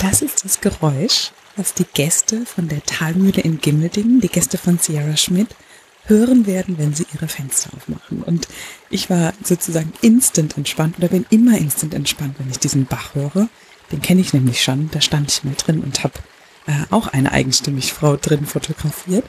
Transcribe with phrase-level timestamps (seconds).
[0.00, 4.78] Das ist das Geräusch, was die Gäste von der Talmühle in Gimmeldingen, die Gäste von
[4.78, 5.48] Sierra Schmidt,
[6.06, 8.22] hören werden, wenn sie ihre Fenster aufmachen.
[8.22, 8.48] Und
[8.88, 13.50] ich war sozusagen instant entspannt oder bin immer instant entspannt, wenn ich diesen Bach höre.
[13.92, 14.88] Den kenne ich nämlich schon.
[14.90, 16.14] Da stand ich mal drin und habe
[16.66, 19.26] äh, auch eine eigenstimmig Frau drin fotografiert.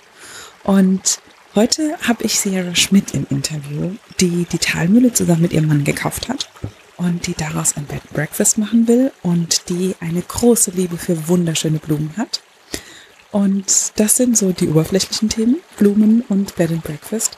[0.63, 1.19] Und
[1.53, 6.29] heute habe ich Sierra Schmidt im Interview, die die Talmühle zusammen mit ihrem Mann gekauft
[6.29, 6.49] hat
[7.01, 11.79] und die daraus ein Bed Breakfast machen will und die eine große Liebe für wunderschöne
[11.79, 12.41] Blumen hat.
[13.31, 17.37] Und das sind so die oberflächlichen Themen, Blumen und Bed and Breakfast.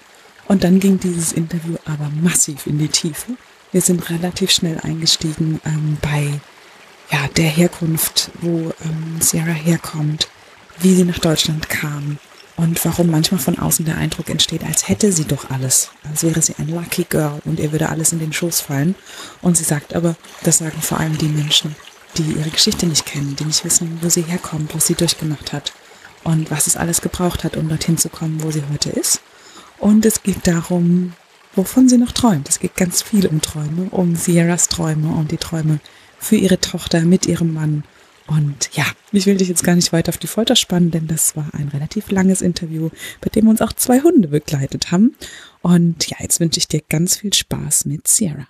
[0.50, 3.38] Und dann ging dieses Interview aber massiv in die Tiefe.
[3.72, 6.28] Wir sind relativ schnell eingestiegen ähm, bei
[7.10, 10.28] ja, der Herkunft, wo ähm, Sierra herkommt,
[10.80, 12.18] wie sie nach Deutschland kam,
[12.56, 16.42] und warum manchmal von außen der Eindruck entsteht, als hätte sie doch alles, als wäre
[16.42, 18.96] sie ein Lucky Girl und ihr würde alles in den Schoß fallen.
[19.42, 21.76] Und sie sagt aber, das sagen vor allem die Menschen,
[22.18, 25.74] die ihre Geschichte nicht kennen, die nicht wissen, wo sie herkommt, was sie durchgemacht hat
[26.24, 29.22] und was es alles gebraucht hat, um dorthin zu kommen, wo sie heute ist.
[29.80, 31.14] Und es geht darum,
[31.56, 32.48] wovon sie noch träumt.
[32.50, 35.80] Es geht ganz viel um Träume, um Sierras Träume, um die Träume
[36.20, 37.84] für ihre Tochter mit ihrem Mann
[38.28, 41.36] und ja, ich will dich jetzt gar nicht weiter auf die Folter spannen, denn das
[41.36, 42.90] war ein relativ langes Interview,
[43.22, 45.16] bei dem uns auch zwei Hunde begleitet haben.
[45.62, 48.48] Und ja, jetzt wünsche ich dir ganz viel Spaß mit Sierra.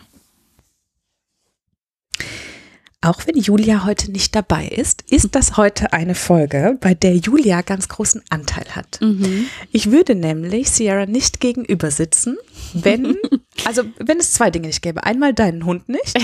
[3.02, 7.62] Auch wenn Julia heute nicht dabei ist, ist das heute eine Folge, bei der Julia
[7.62, 9.02] ganz großen Anteil hat.
[9.02, 9.48] Mhm.
[9.74, 12.38] Ich würde nämlich Sierra nicht gegenüber sitzen,
[12.74, 13.18] wenn,
[13.66, 15.04] also wenn es zwei Dinge nicht gäbe.
[15.04, 16.18] Einmal deinen Hund nicht,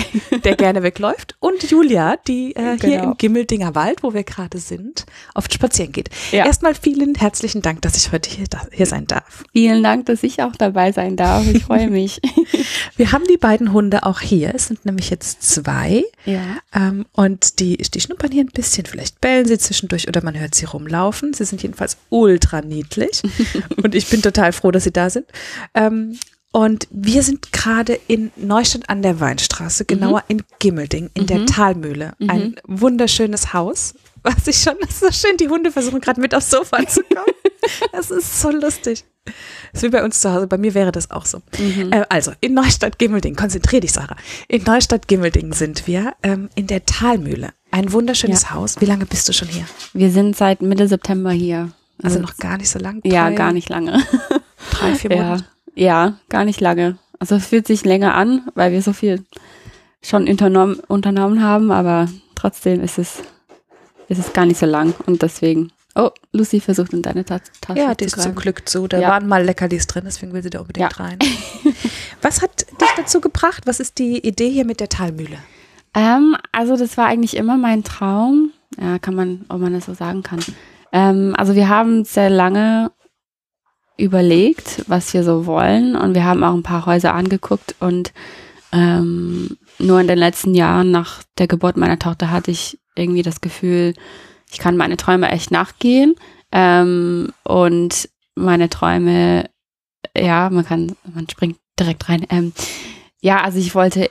[0.44, 2.80] der gerne wegläuft, und Julia, die äh, genau.
[2.80, 6.10] hier im Gimmeldinger Wald, wo wir gerade sind, oft spazieren geht.
[6.32, 6.44] Ja.
[6.46, 9.44] Erstmal vielen herzlichen Dank, dass ich heute hier, hier sein darf.
[9.52, 11.46] Vielen Dank, dass ich auch dabei sein darf.
[11.46, 12.20] Ich freue mich.
[12.96, 14.54] wir haben die beiden Hunde auch hier.
[14.54, 16.04] Es sind nämlich jetzt zwei.
[16.24, 16.58] Ja.
[16.74, 18.86] Ähm, und die, die schnuppern hier ein bisschen.
[18.86, 21.32] Vielleicht bellen sie zwischendurch oder man hört sie rumlaufen.
[21.32, 23.22] Sie sind jedenfalls ultra niedlich.
[23.82, 25.26] und ich bin total froh, dass sie da sind.
[25.74, 26.18] Ähm,
[26.52, 30.36] und wir sind gerade in Neustadt an der Weinstraße, genauer mhm.
[30.36, 31.26] in Gimmelding, in mhm.
[31.26, 32.14] der Talmühle.
[32.18, 32.30] Mhm.
[32.30, 36.34] Ein wunderschönes Haus, was ich schon, das ist so schön, die Hunde versuchen gerade mit
[36.34, 37.34] aufs Sofa zu kommen.
[37.92, 39.04] das ist so lustig.
[39.24, 39.34] Das
[39.74, 41.40] ist wie bei uns zu Hause, bei mir wäre das auch so.
[41.58, 41.92] Mhm.
[41.92, 44.16] Äh, also, in Neustadt Gimmelding, konzentrier dich, Sarah.
[44.48, 47.50] In Neustadt Gimmelding sind wir ähm, in der Talmühle.
[47.70, 48.50] Ein wunderschönes ja.
[48.50, 48.80] Haus.
[48.80, 49.64] Wie lange bist du schon hier?
[49.92, 51.70] Wir sind seit Mitte September hier.
[52.02, 53.00] Also, also noch gar nicht so lang?
[53.04, 54.02] Ja, gar nicht lange.
[54.70, 55.44] Drei, vier Monate?
[55.44, 55.50] Ja.
[55.74, 56.98] Ja, gar nicht lange.
[57.18, 59.24] Also es fühlt sich länger an, weil wir so viel
[60.02, 63.22] schon unternommen, unternommen haben, aber trotzdem ist es,
[64.08, 65.70] ist es gar nicht so lang und deswegen.
[65.96, 68.86] Oh, Lucy versucht in deine Tasche zu Ja, die ist zum Glück zu.
[68.86, 69.08] Da ja.
[69.08, 71.04] waren mal Leckerlis drin, deswegen will sie da unbedingt ja.
[71.04, 71.18] rein.
[72.22, 73.64] Was hat dich dazu gebracht?
[73.66, 75.38] Was ist die Idee hier mit der Talmühle?
[75.94, 78.52] Ähm, also das war eigentlich immer mein Traum.
[78.80, 80.40] Ja, kann man, ob man das so sagen kann.
[80.92, 82.92] Ähm, also wir haben sehr lange
[84.00, 85.96] überlegt, was wir so wollen.
[85.96, 87.76] Und wir haben auch ein paar Häuser angeguckt.
[87.80, 88.12] Und
[88.72, 93.40] ähm, nur in den letzten Jahren nach der Geburt meiner Tochter hatte ich irgendwie das
[93.40, 93.94] Gefühl,
[94.52, 96.14] ich kann meine Träume echt nachgehen.
[96.52, 99.48] Ähm, und meine Träume,
[100.16, 102.26] ja, man kann, man springt direkt rein.
[102.30, 102.52] Ähm,
[103.20, 104.10] ja, also ich wollte,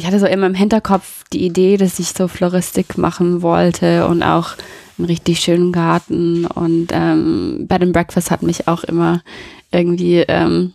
[0.00, 4.22] ich hatte so immer im Hinterkopf die Idee, dass ich so Floristik machen wollte und
[4.22, 4.54] auch
[4.96, 6.46] einen richtig schönen Garten.
[6.46, 9.22] Und ähm, Bed and Breakfast hat mich auch immer
[9.70, 10.72] irgendwie, ähm,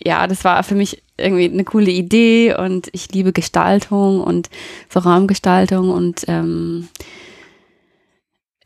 [0.00, 2.54] ja, das war für mich irgendwie eine coole Idee.
[2.54, 4.50] Und ich liebe Gestaltung und
[4.88, 5.90] so Raumgestaltung.
[5.90, 6.90] Und ähm,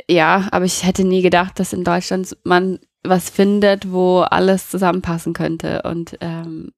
[0.07, 5.33] ja, aber ich hätte nie gedacht, dass in Deutschland man was findet, wo alles zusammenpassen
[5.33, 5.81] könnte.
[5.85, 6.73] Und ähm,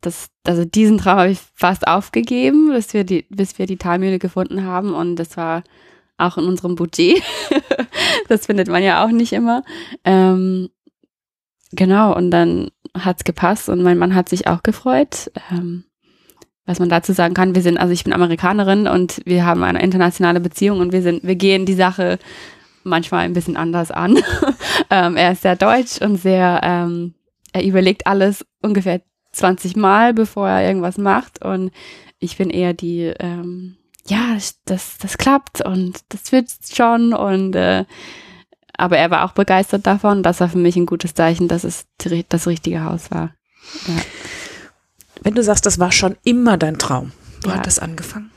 [0.00, 4.18] das, also diesen Traum habe ich fast aufgegeben, bis wir die, bis wir die Talmühle
[4.18, 5.62] gefunden haben und das war
[6.18, 7.22] auch in unserem Budget.
[8.28, 9.62] das findet man ja auch nicht immer.
[10.04, 10.68] Ähm,
[11.72, 15.30] genau, und dann hat's gepasst und mein Mann hat sich auch gefreut.
[15.50, 15.84] Ähm,
[16.66, 19.82] was man dazu sagen kann, wir sind, also ich bin Amerikanerin und wir haben eine
[19.82, 22.18] internationale Beziehung und wir sind, wir gehen die Sache
[22.84, 24.18] manchmal ein bisschen anders an.
[24.90, 27.14] ähm, er ist sehr deutsch und sehr, ähm,
[27.52, 29.00] er überlegt alles ungefähr
[29.32, 31.70] 20 Mal, bevor er irgendwas macht und
[32.18, 37.84] ich bin eher die, ähm, ja, das, das klappt und das wird schon und äh,
[38.76, 40.22] aber er war auch begeistert davon.
[40.22, 41.86] Das war für mich ein gutes Zeichen, dass es
[42.28, 43.34] das richtige Haus war.
[43.86, 43.94] Ja.
[45.22, 47.12] Wenn du sagst, das war schon immer dein Traum,
[47.42, 47.56] wo ja.
[47.56, 48.30] hat das angefangen?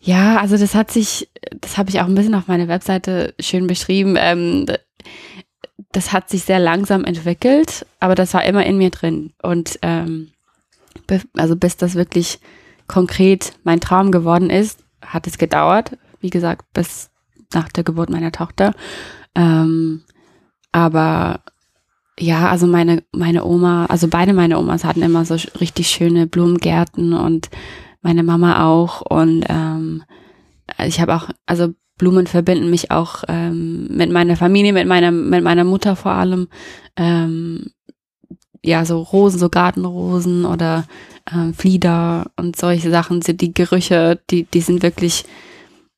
[0.00, 1.30] Ja, also das hat sich,
[1.60, 4.16] das habe ich auch ein bisschen auf meiner Webseite schön beschrieben.
[4.18, 4.66] Ähm,
[5.92, 9.32] das hat sich sehr langsam entwickelt, aber das war immer in mir drin.
[9.42, 10.32] Und ähm,
[11.36, 12.40] also bis das wirklich
[12.86, 17.10] konkret mein Traum geworden ist, hat es gedauert, wie gesagt, bis
[17.52, 18.74] nach der Geburt meiner Tochter.
[19.34, 20.02] Ähm,
[20.72, 21.40] aber
[22.18, 27.14] ja, also meine, meine Oma, also beide meine Omas hatten immer so richtig schöne Blumengärten
[27.14, 27.48] und
[28.02, 29.00] meine Mama auch.
[29.02, 30.02] Und ähm,
[30.84, 35.42] ich habe auch, also Blumen verbinden mich auch ähm, mit meiner Familie, mit meiner, mit
[35.42, 36.48] meiner Mutter vor allem.
[36.96, 37.66] Ähm,
[38.64, 40.86] ja, so Rosen, so Gartenrosen oder
[41.32, 45.24] ähm, Flieder und solche Sachen sind die Gerüche, die, die sind wirklich,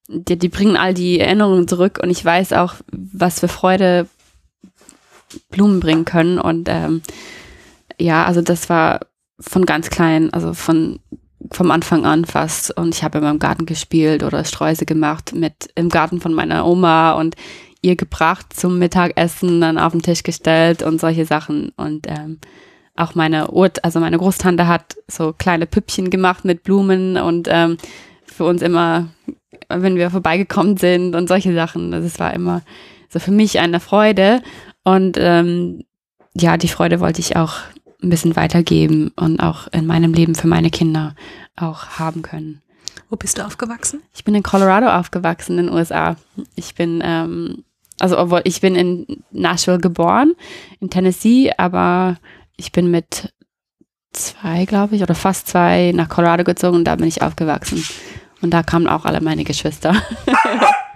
[0.08, 4.08] die, die bringen all die Erinnerungen zurück und ich weiß auch, was für Freude
[5.50, 6.38] Blumen bringen können.
[6.38, 7.02] Und ähm,
[7.98, 9.00] ja, also das war
[9.38, 11.00] von ganz klein, also von
[11.50, 12.76] vom Anfang an fast.
[12.76, 16.66] Und ich habe in meinem Garten gespielt oder Streuse gemacht mit im Garten von meiner
[16.66, 17.36] Oma und
[17.82, 21.72] ihr gebracht zum Mittagessen, dann auf den Tisch gestellt und solche Sachen.
[21.76, 22.38] Und ähm,
[22.96, 27.78] auch meine Urt, also meine Großtante hat so kleine Püppchen gemacht mit Blumen und ähm,
[28.24, 29.08] für uns immer,
[29.68, 31.90] wenn wir vorbeigekommen sind und solche Sachen.
[31.90, 32.62] Das war immer
[33.08, 34.42] so für mich eine Freude.
[34.84, 35.84] Und ähm,
[36.34, 37.54] ja, die Freude wollte ich auch
[38.02, 41.14] ein bisschen weitergeben und auch in meinem Leben für meine Kinder
[41.56, 42.62] auch haben können.
[43.08, 44.02] Wo bist du aufgewachsen?
[44.14, 46.16] Ich bin in Colorado aufgewachsen, in den USA.
[46.54, 47.64] Ich bin, ähm,
[47.98, 50.34] also obwohl ich bin in Nashville geboren,
[50.80, 52.18] in Tennessee, aber
[52.56, 53.32] ich bin mit
[54.12, 57.84] zwei, glaube ich, oder fast zwei nach Colorado gezogen und da bin ich aufgewachsen.
[58.42, 59.94] Und da kamen auch alle meine Geschwister.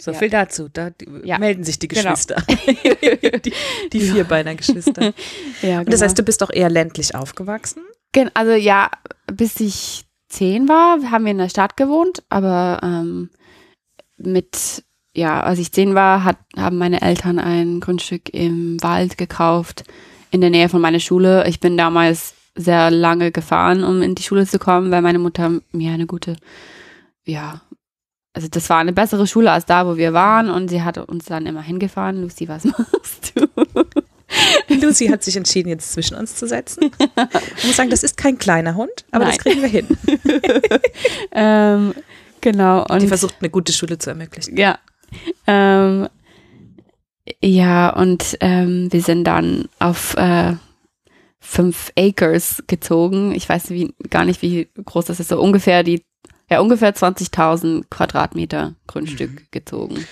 [0.00, 0.18] So ja.
[0.18, 0.68] viel dazu.
[0.72, 0.90] Da
[1.22, 1.38] ja.
[1.38, 2.10] melden sich die genau.
[2.10, 2.42] Geschwister.
[2.46, 3.38] Genau.
[3.44, 3.52] die,
[3.92, 5.02] die Vierbeiner-Geschwister.
[5.04, 5.12] ja,
[5.78, 5.84] genau.
[5.84, 7.82] Das heißt, du bist doch eher ländlich aufgewachsen?
[8.34, 8.90] Also ja,
[9.26, 13.30] bis ich zehn war, haben wir in der Stadt gewohnt, aber ähm,
[14.16, 19.84] mit, ja, als ich zehn war, hat, haben meine Eltern ein Grundstück im Wald gekauft,
[20.30, 21.46] in der Nähe von meiner Schule.
[21.48, 25.60] Ich bin damals sehr lange gefahren, um in die Schule zu kommen, weil meine Mutter
[25.72, 26.36] mir eine gute,
[27.24, 27.60] ja,
[28.34, 31.26] also das war eine bessere Schule als da, wo wir waren und sie hat uns
[31.26, 32.20] dann immer hingefahren.
[32.20, 33.48] Lucy, was machst du?
[34.68, 36.90] Lucy hat sich entschieden, jetzt zwischen uns zu setzen.
[37.56, 39.36] Ich muss sagen, das ist kein kleiner Hund, aber Nein.
[39.36, 39.86] das kriegen wir hin.
[41.32, 41.94] ähm,
[42.40, 42.84] genau.
[42.86, 44.56] Und die versucht, eine gute Schule zu ermöglichen.
[44.56, 44.80] Ja.
[45.46, 46.08] Ähm,
[47.40, 50.54] ja, und ähm, wir sind dann auf äh,
[51.38, 53.32] fünf Acres gezogen.
[53.32, 55.28] Ich weiß wie, gar nicht, wie groß das ist.
[55.28, 56.02] So ungefähr die
[56.50, 59.46] ja, ungefähr 20.000 Quadratmeter Grundstück mhm.
[59.50, 60.06] gezogen.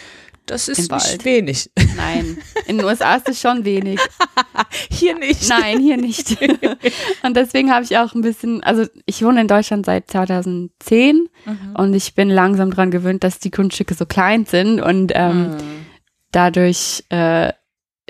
[0.46, 1.70] Das ist nicht wenig.
[1.96, 2.36] Nein,
[2.66, 4.00] in den USA ist es schon wenig.
[4.90, 5.48] hier nicht.
[5.48, 6.36] Nein, hier nicht.
[7.22, 11.76] und deswegen habe ich auch ein bisschen, also ich wohne in Deutschland seit 2010 mhm.
[11.76, 15.86] und ich bin langsam daran gewöhnt, dass die Grundstücke so klein sind und ähm, mhm.
[16.32, 17.52] dadurch äh,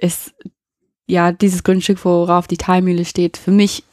[0.00, 0.34] ist
[1.06, 3.84] ja dieses Grundstück, worauf die Talmühle steht, für mich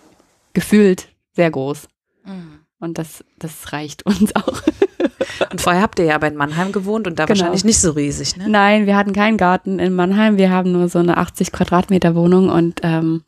[0.53, 1.89] gefühlt sehr groß.
[2.25, 2.58] Mhm.
[2.79, 4.61] Und das, das reicht uns auch.
[5.51, 7.39] Und vorher habt ihr ja aber in Mannheim gewohnt und da genau.
[7.39, 8.49] wahrscheinlich nicht so riesig, ne?
[8.49, 10.37] Nein, wir hatten keinen Garten in Mannheim.
[10.37, 13.23] Wir haben nur so eine 80 Quadratmeter Wohnung und ähm,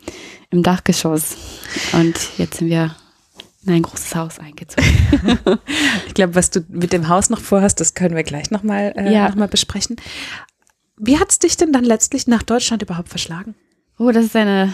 [0.49, 1.37] im Dachgeschoss.
[1.93, 2.95] Und jetzt sind wir
[3.65, 4.85] in ein großes Haus eingezogen.
[6.07, 9.11] ich glaube, was du mit dem Haus noch vorhast, das können wir gleich nochmal äh,
[9.11, 9.33] ja.
[9.33, 9.95] noch besprechen.
[10.97, 13.55] Wie hat es dich denn dann letztlich nach Deutschland überhaupt verschlagen?
[13.97, 14.73] Oh, das ist eine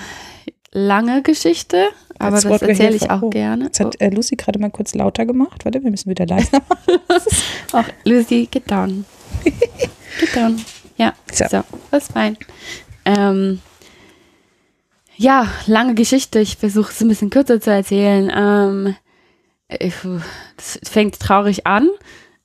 [0.72, 1.88] lange Geschichte,
[2.20, 3.66] aber das, das erzähle ich auch oh, gerne.
[3.66, 5.66] Jetzt hat äh, Lucy gerade mal kurz lauter gemacht.
[5.66, 7.00] Warte, wir müssen wieder leiser machen.
[7.74, 9.06] Auch Lucy, get down.
[9.44, 10.64] get down.
[10.98, 12.38] Ja, so, so das ist fein.
[13.06, 13.62] Ähm,
[15.16, 16.40] ja, lange Geschichte.
[16.40, 18.32] Ich versuche es ein bisschen kürzer zu erzählen.
[18.36, 18.96] Ähm,
[19.68, 21.90] es fängt traurig an.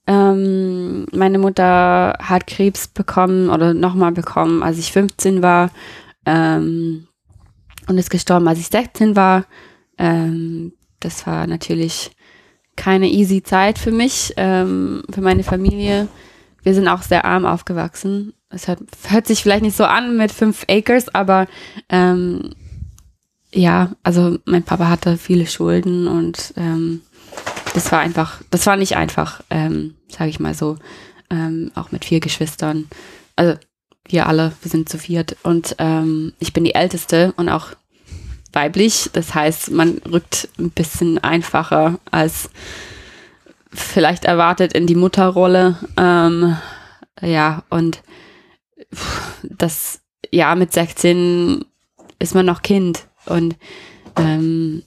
[0.07, 5.71] Ähm, meine Mutter hat Krebs bekommen oder nochmal bekommen, als ich 15 war.
[6.27, 7.07] Ähm,
[7.89, 9.47] und ist gestorben, als ich 16 war.
[9.99, 12.13] Ähm, das war natürlich
[12.77, 16.09] keine easy Zeit für mich, ähm, für meine Familie.
[16.63, 18.35] Wir sind auch sehr arm aufgewachsen.
[18.49, 21.47] Es hört, hört sich vielleicht nicht so an mit fünf Acres, aber
[21.89, 22.55] ähm,
[23.53, 27.03] ja, also mein Papa hatte viele Schulden und ähm,
[27.75, 30.77] das war einfach, das war nicht einfach, ähm, sage ich mal so,
[31.31, 32.89] ähm, auch mit vier Geschwistern.
[33.37, 33.59] Also
[34.09, 37.69] wir alle, wir sind zu viert und ähm, ich bin die Älteste und auch
[38.53, 39.11] weiblich.
[39.13, 42.51] Das heißt, man rückt ein bisschen einfacher als
[43.73, 45.77] vielleicht erwartet in die Mutterrolle.
[45.97, 46.57] Ähm,
[47.21, 48.03] ja, und
[49.43, 51.65] das, ja, mit 16
[52.19, 53.57] ist man noch Kind und
[54.17, 54.83] ähm,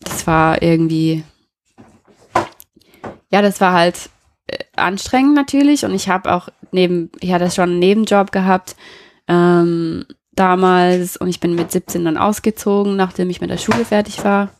[0.00, 1.24] das war irgendwie,
[3.30, 4.10] ja, das war halt
[4.46, 8.76] äh, anstrengend natürlich und ich habe auch neben, ich hatte schon einen Nebenjob gehabt
[9.28, 14.24] ähm, damals und ich bin mit 17 dann ausgezogen, nachdem ich mit der Schule fertig
[14.24, 14.50] war.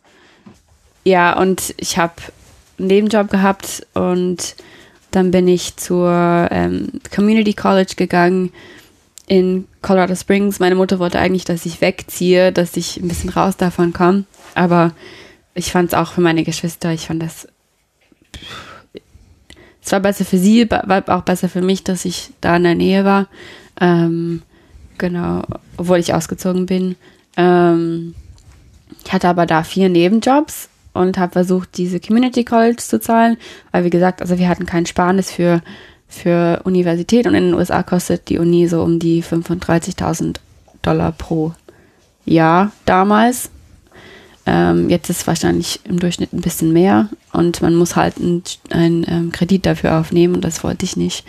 [1.03, 2.13] Ja, und ich habe
[2.77, 4.55] einen Nebenjob gehabt und
[5.11, 8.51] Dann bin ich zur ähm, Community College gegangen
[9.27, 10.59] in Colorado Springs.
[10.59, 14.23] Meine Mutter wollte eigentlich, dass ich wegziehe, dass ich ein bisschen raus davon komme.
[14.55, 14.93] Aber
[15.53, 17.47] ich fand es auch für meine Geschwister, ich fand das,
[19.91, 22.75] es war besser für sie, war auch besser für mich, dass ich da in der
[22.75, 23.27] Nähe war.
[23.81, 24.41] Ähm,
[24.97, 25.41] genau,
[25.75, 26.95] obwohl ich ausgezogen bin.
[27.35, 28.15] Ähm,
[29.03, 33.35] ich hatte aber da vier Nebenjobs und habe versucht, diese Community College zu zahlen,
[33.73, 35.61] weil wie gesagt, also wir hatten kein Sparnis für,
[36.07, 40.37] für Universität und in den USA kostet die Uni so um die 35.000
[40.81, 41.51] Dollar pro
[42.23, 43.49] Jahr damals.
[44.53, 49.05] Ähm, jetzt ist es wahrscheinlich im Durchschnitt ein bisschen mehr und man muss halt einen
[49.07, 51.25] ähm, Kredit dafür aufnehmen und das wollte ich nicht.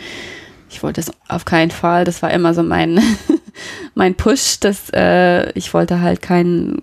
[0.69, 2.05] Ich wollte es auf keinen Fall.
[2.05, 3.00] Das war immer so mein,
[3.95, 6.83] mein Push, dass äh, ich wollte halt kein,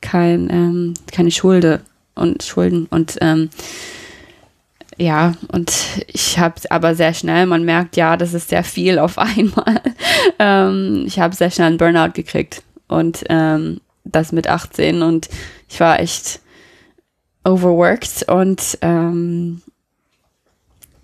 [0.00, 1.82] kein, ähm, keine Schulde
[2.14, 3.50] und Schulden und ähm,
[4.96, 5.70] ja, und
[6.06, 9.82] ich habe aber sehr schnell, man merkt, ja, das ist sehr viel auf einmal.
[10.38, 15.28] ähm, ich habe sehr schnell einen Burnout gekriegt und ähm, das mit 18 und
[15.68, 16.40] ich war echt
[17.44, 19.62] overworked und ähm,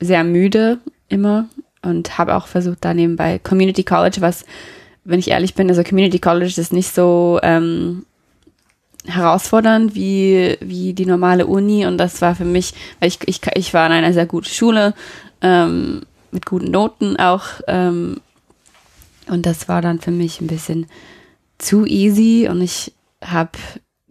[0.01, 1.49] sehr müde immer
[1.83, 4.45] und habe auch versucht, da nebenbei Community College, was,
[5.05, 8.05] wenn ich ehrlich bin, also Community College ist nicht so ähm,
[9.07, 13.75] herausfordernd wie, wie die normale Uni und das war für mich, weil ich, ich, ich
[13.75, 14.95] war in einer sehr guten Schule,
[15.43, 18.21] ähm, mit guten Noten auch ähm,
[19.29, 20.87] und das war dann für mich ein bisschen
[21.59, 22.93] zu easy und ich
[23.23, 23.53] habe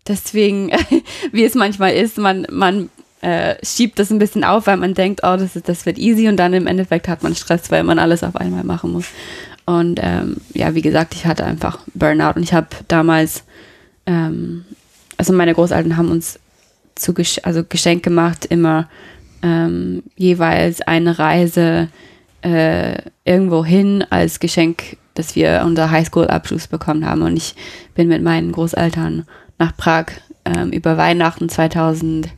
[0.07, 0.71] deswegen,
[1.31, 2.89] wie es manchmal ist, man, man
[3.21, 6.27] äh, schiebt das ein bisschen auf, weil man denkt, oh, das, ist, das wird easy
[6.27, 9.05] und dann im Endeffekt hat man Stress, weil man alles auf einmal machen muss.
[9.65, 13.43] Und ähm, ja, wie gesagt, ich hatte einfach Burnout und ich habe damals,
[14.05, 14.65] ähm,
[15.17, 16.39] also meine Großeltern haben uns
[16.95, 18.89] zu also Geschenk gemacht, immer
[19.41, 21.87] ähm, jeweils eine Reise
[22.41, 27.21] äh, irgendwo hin als Geschenk, dass wir unser Highschool-Abschluss bekommen haben.
[27.21, 27.55] Und ich
[27.95, 29.25] bin mit meinen Großeltern
[29.59, 30.07] nach Prag
[30.45, 32.29] ähm, über Weihnachten 2000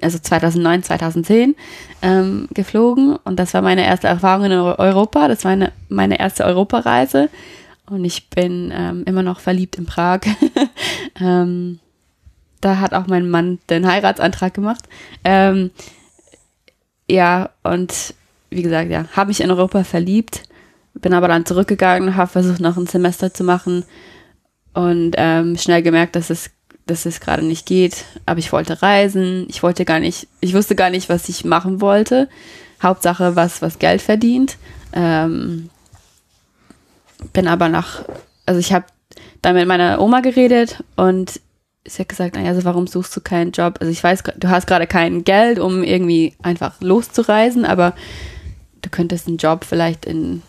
[0.00, 1.56] also 2009, 2010
[2.02, 5.26] ähm, geflogen und das war meine erste Erfahrung in Europa.
[5.28, 7.28] Das war eine, meine erste Europareise
[7.86, 10.20] und ich bin ähm, immer noch verliebt in Prag.
[11.20, 11.80] ähm,
[12.60, 14.84] da hat auch mein Mann den Heiratsantrag gemacht.
[15.24, 15.70] Ähm,
[17.10, 18.14] ja, und
[18.50, 20.42] wie gesagt, ja, habe mich in Europa verliebt,
[21.00, 23.84] bin aber dann zurückgegangen, habe versucht, noch ein Semester zu machen
[24.74, 26.50] und ähm, schnell gemerkt, dass es
[26.88, 30.74] dass es gerade nicht geht, aber ich wollte reisen, ich wollte gar nicht, ich wusste
[30.74, 32.28] gar nicht, was ich machen wollte.
[32.82, 34.56] Hauptsache was, was Geld verdient.
[34.92, 35.70] Ähm,
[37.32, 38.04] bin aber nach,
[38.46, 38.86] also ich habe
[39.42, 41.40] dann mit meiner Oma geredet und
[41.84, 43.78] sie hat gesagt, naja, also warum suchst du keinen Job?
[43.80, 47.94] Also ich weiß, du hast gerade kein Geld, um irgendwie einfach loszureisen, aber
[48.82, 50.42] du könntest einen Job vielleicht in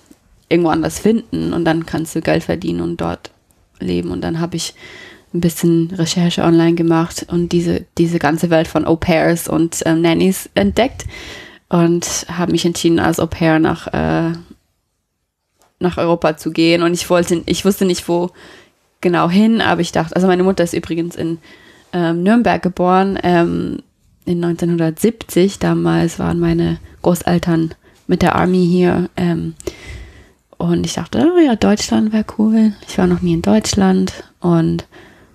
[0.49, 3.31] irgendwo anders finden und dann kannst du Geld verdienen und dort
[3.79, 4.11] leben.
[4.11, 4.73] Und dann habe ich
[5.33, 10.01] ein bisschen Recherche online gemacht und diese, diese ganze Welt von Au pairs und ähm,
[10.01, 11.05] Nannies entdeckt
[11.69, 14.33] und habe mich entschieden, als Au pair nach, äh,
[15.79, 16.81] nach Europa zu gehen.
[16.81, 18.31] Und ich wollte, ich wusste nicht, wo
[19.01, 21.37] genau hin, aber ich dachte, also meine Mutter ist übrigens in
[21.93, 23.83] ähm, Nürnberg geboren, ähm,
[24.25, 25.59] in 1970.
[25.59, 27.75] Damals waren meine Großeltern
[28.07, 29.09] mit der Army hier.
[29.15, 29.53] Ähm,
[30.59, 32.73] und ich dachte, oh ja, Deutschland wäre cool.
[32.85, 34.85] Ich war noch nie in Deutschland und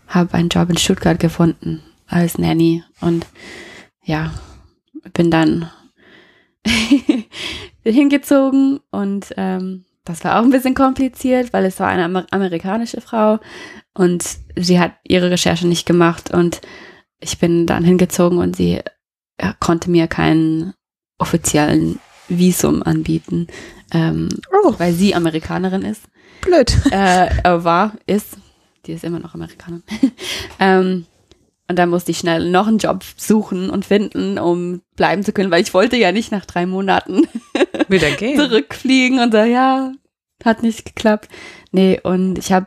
[0.07, 3.27] habe einen Job in Stuttgart gefunden als Nanny und
[4.05, 4.35] ja,
[5.15, 5.71] bin dann
[7.83, 13.01] hingezogen und ähm, das war auch ein bisschen kompliziert, weil es war eine Amer amerikanische
[13.01, 13.39] Frau
[13.95, 14.23] und
[14.57, 16.61] sie hat ihre Recherche nicht gemacht und
[17.19, 18.83] ich bin dann hingezogen und sie
[19.59, 20.75] konnte mir keinen
[21.17, 23.47] offiziellen Visum anbieten,
[23.95, 24.75] ähm, oh.
[24.79, 26.03] weil sie Amerikanerin ist.
[26.43, 26.75] Blöd.
[26.91, 28.37] Äh, war, ist,
[28.87, 29.85] die ist immer noch Amerikanerin.
[30.61, 31.07] ähm,
[31.69, 35.51] und dann musste ich schnell noch einen Job suchen und finden, um bleiben zu können,
[35.51, 37.27] weil ich wollte ja nicht nach drei Monaten
[37.89, 38.37] wieder gehen.
[38.37, 39.93] zurückfliegen und so, ja,
[40.45, 41.31] hat nicht geklappt.
[41.73, 42.67] Nee, und ich habe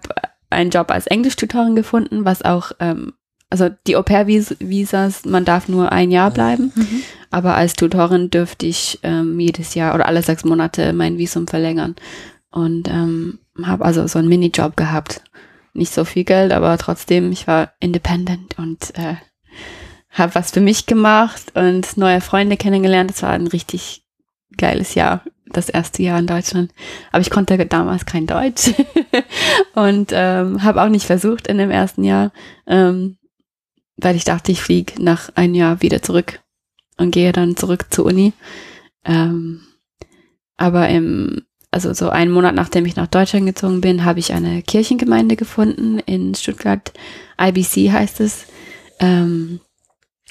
[0.49, 3.13] einen Job als Englischtutorin gefunden, was auch, ähm,
[3.49, 7.03] also die Au-pair-Visas, man darf nur ein Jahr bleiben, mhm.
[7.31, 11.95] Aber als Tutorin dürfte ich ähm, jedes Jahr oder alle sechs Monate mein Visum verlängern
[12.51, 15.21] und ähm, habe also so einen Minijob gehabt
[15.77, 19.15] nicht so viel Geld, aber trotzdem, ich war independent und äh,
[20.09, 23.11] habe was für mich gemacht und neue Freunde kennengelernt.
[23.11, 24.03] Das war ein richtig
[24.57, 26.73] geiles Jahr, das erste Jahr in Deutschland.
[27.11, 28.71] Aber ich konnte damals kein Deutsch
[29.75, 32.31] und ähm, habe auch nicht versucht in dem ersten Jahr,
[32.65, 33.17] ähm,
[33.97, 36.41] weil ich dachte, ich fliege nach einem Jahr wieder zurück
[36.97, 38.33] und gehe dann zurück zur Uni.
[39.05, 39.61] Ähm,
[40.57, 44.61] aber im, also so einen Monat nachdem ich nach Deutschland gezogen bin, habe ich eine
[44.61, 46.91] Kirchengemeinde gefunden in Stuttgart.
[47.39, 48.47] IBC heißt es.
[48.99, 49.59] Ähm,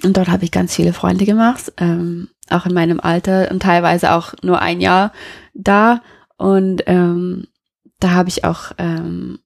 [0.02, 4.12] und dort habe ich ganz viele Freunde gemacht, ähm, auch in meinem Alter und teilweise
[4.12, 5.12] auch nur ein Jahr
[5.54, 6.02] da.
[6.37, 7.46] Und ähm,
[7.99, 9.38] da habe ich auch ähm,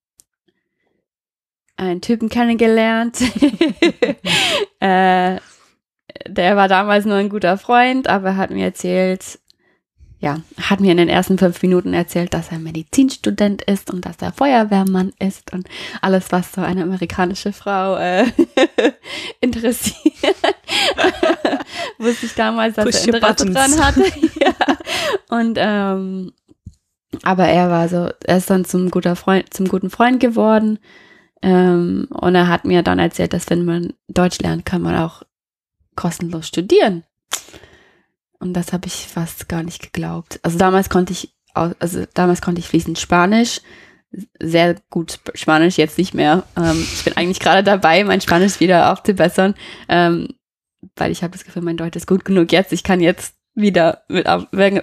[1.76, 3.18] einen Typen kennengelernt.
[4.80, 5.36] äh,
[6.26, 9.38] der war damals nur ein guter Freund, aber hat mir erzählt,
[10.20, 14.16] ja, hat mir in den ersten fünf Minuten erzählt, dass er Medizinstudent ist und dass
[14.20, 15.66] er Feuerwehrmann ist und
[16.02, 18.26] alles, was so eine amerikanische Frau äh,
[19.40, 20.36] interessiert.
[21.98, 24.04] Wusste ich damals, dass Push er Interesse dran hatte.
[24.40, 24.54] ja.
[25.30, 26.32] Und ähm,
[27.22, 30.78] aber er war so, er ist dann zum guter Freund, zum guten Freund geworden.
[31.40, 35.22] Ähm, und er hat mir dann erzählt, dass wenn man Deutsch lernt, kann man auch
[36.00, 37.04] kostenlos studieren.
[38.38, 40.40] Und das habe ich fast gar nicht geglaubt.
[40.42, 43.60] Also damals konnte ich, also damals konnte ich fließend Spanisch,
[44.40, 46.44] sehr gut Spanisch, jetzt nicht mehr.
[46.56, 49.54] Ähm, ich bin eigentlich gerade dabei, mein Spanisch wieder aufzubessern,
[49.88, 50.28] ähm,
[50.96, 52.72] weil ich habe das Gefühl, mein Deutsch ist gut genug jetzt.
[52.72, 54.26] Ich kann jetzt wieder mit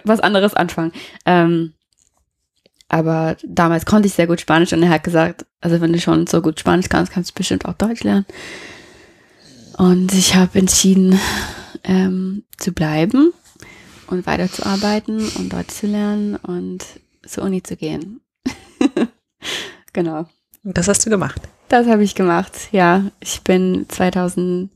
[0.04, 0.92] was anderes anfangen.
[1.26, 1.74] Ähm,
[2.90, 6.28] aber damals konnte ich sehr gut Spanisch und er hat gesagt, also wenn du schon
[6.28, 8.26] so gut Spanisch kannst, kannst du bestimmt auch Deutsch lernen.
[9.78, 11.20] Und ich habe entschieden,
[11.84, 13.32] ähm, zu bleiben
[14.08, 16.84] und weiterzuarbeiten und Deutsch zu lernen und
[17.26, 18.22] zur Uni zu gehen.
[19.94, 20.26] genau.
[20.64, 21.42] Das hast du gemacht?
[21.70, 23.12] Das habe ich gemacht, ja.
[23.20, 24.70] Ich bin 2013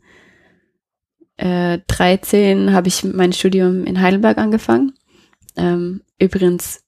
[2.74, 4.93] habe ich mein Studium in Heidelberg angefangen.
[5.55, 6.84] Ähm, übrigens,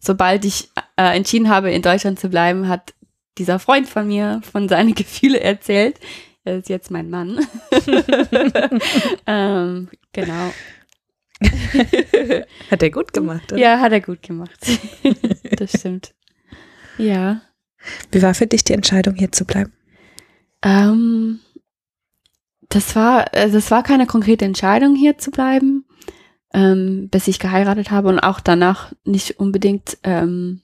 [0.00, 2.92] sobald ich äh, entschieden habe, in Deutschland zu bleiben, hat
[3.38, 5.98] dieser Freund von mir von seinen Gefühle erzählt.
[6.44, 7.40] Er ist jetzt mein Mann.
[9.26, 10.52] ähm, genau.
[12.70, 13.60] hat er gut gemacht, oder?
[13.60, 14.58] Ja, hat er gut gemacht.
[15.56, 16.14] das stimmt.
[16.98, 17.40] Ja.
[18.12, 19.72] Wie war für dich die Entscheidung, hier zu bleiben?
[20.62, 21.40] Ähm,
[22.68, 25.86] das war, also es war keine konkrete Entscheidung, hier zu bleiben,
[26.52, 30.62] ähm, bis ich geheiratet habe und auch danach nicht unbedingt, ähm,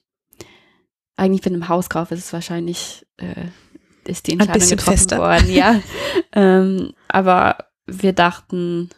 [1.15, 3.45] eigentlich mit einem Hauskauf ist es wahrscheinlich äh,
[4.11, 5.17] ist die Entscheidung getroffen fester.
[5.17, 5.51] worden.
[5.51, 5.81] Ja,
[6.33, 8.89] ähm, aber wir dachten,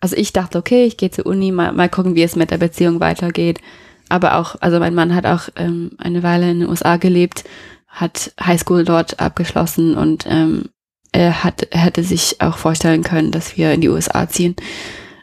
[0.00, 2.58] also ich dachte, okay, ich gehe zur Uni, mal, mal gucken, wie es mit der
[2.58, 3.60] Beziehung weitergeht.
[4.08, 7.44] Aber auch, also mein Mann hat auch ähm, eine Weile in den USA gelebt,
[7.86, 10.64] hat Highschool dort abgeschlossen und ähm,
[11.12, 14.56] er hat, er hätte sich auch vorstellen können, dass wir in die USA ziehen.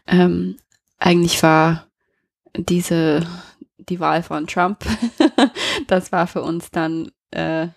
[0.05, 0.57] Ähm,
[0.99, 1.87] eigentlich war
[2.55, 3.25] diese
[3.77, 4.79] die Wahl von Trump,
[5.87, 7.67] das war für uns dann äh,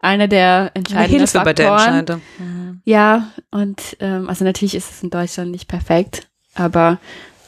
[0.00, 1.44] eine der entscheidenden Hilfe Faktoren.
[1.44, 2.22] bei der Entscheidung.
[2.38, 2.80] Mhm.
[2.84, 6.98] Ja, und ähm, also natürlich ist es in Deutschland nicht perfekt, aber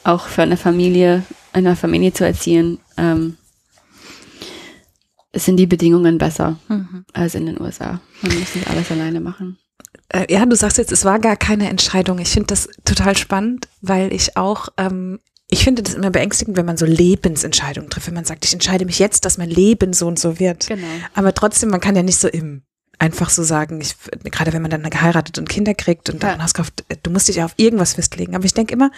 [0.03, 3.37] auch für eine Familie, eine Familie zu erziehen, ähm,
[5.33, 7.05] sind die Bedingungen besser mhm.
[7.13, 8.01] als in den USA.
[8.21, 9.57] Man muss nicht alles alleine machen.
[10.09, 12.19] Äh, ja, du sagst jetzt, es war gar keine Entscheidung.
[12.19, 15.19] Ich finde das total spannend, weil ich auch ähm,
[15.51, 18.85] ich finde das immer beängstigend, wenn man so Lebensentscheidungen trifft, wenn man sagt, ich entscheide
[18.85, 20.67] mich jetzt, dass mein Leben so und so wird.
[20.67, 20.87] Genau.
[21.13, 22.63] Aber trotzdem, man kann ja nicht so im
[22.97, 23.95] einfach so sagen, ich,
[24.31, 26.29] gerade wenn man dann geheiratet und Kinder kriegt und ja.
[26.29, 28.35] dann Haus kauft, du musst dich auf irgendwas festlegen.
[28.35, 28.91] Aber ich denke immer,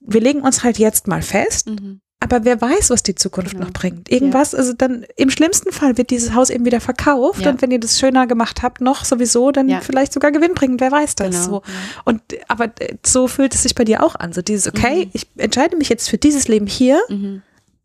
[0.00, 2.00] wir legen uns halt jetzt mal fest mhm.
[2.18, 3.60] Aber wer weiß, was die Zukunft ja.
[3.60, 4.10] noch bringt.
[4.10, 4.58] Irgendwas, ja.
[4.58, 7.50] also dann im schlimmsten Fall wird dieses Haus eben wieder verkauft ja.
[7.50, 11.14] und wenn ihr das schöner gemacht habt, noch sowieso, dann vielleicht sogar gewinnbringend, wer weiß
[11.16, 11.30] das.
[11.30, 11.44] Genau.
[11.44, 11.62] So.
[12.04, 12.70] Und aber
[13.04, 14.32] so fühlt es sich bei dir auch an.
[14.32, 15.10] So dieses, okay, mhm.
[15.12, 17.00] ich entscheide mich jetzt für dieses Leben hier.
[17.10, 17.42] Mhm.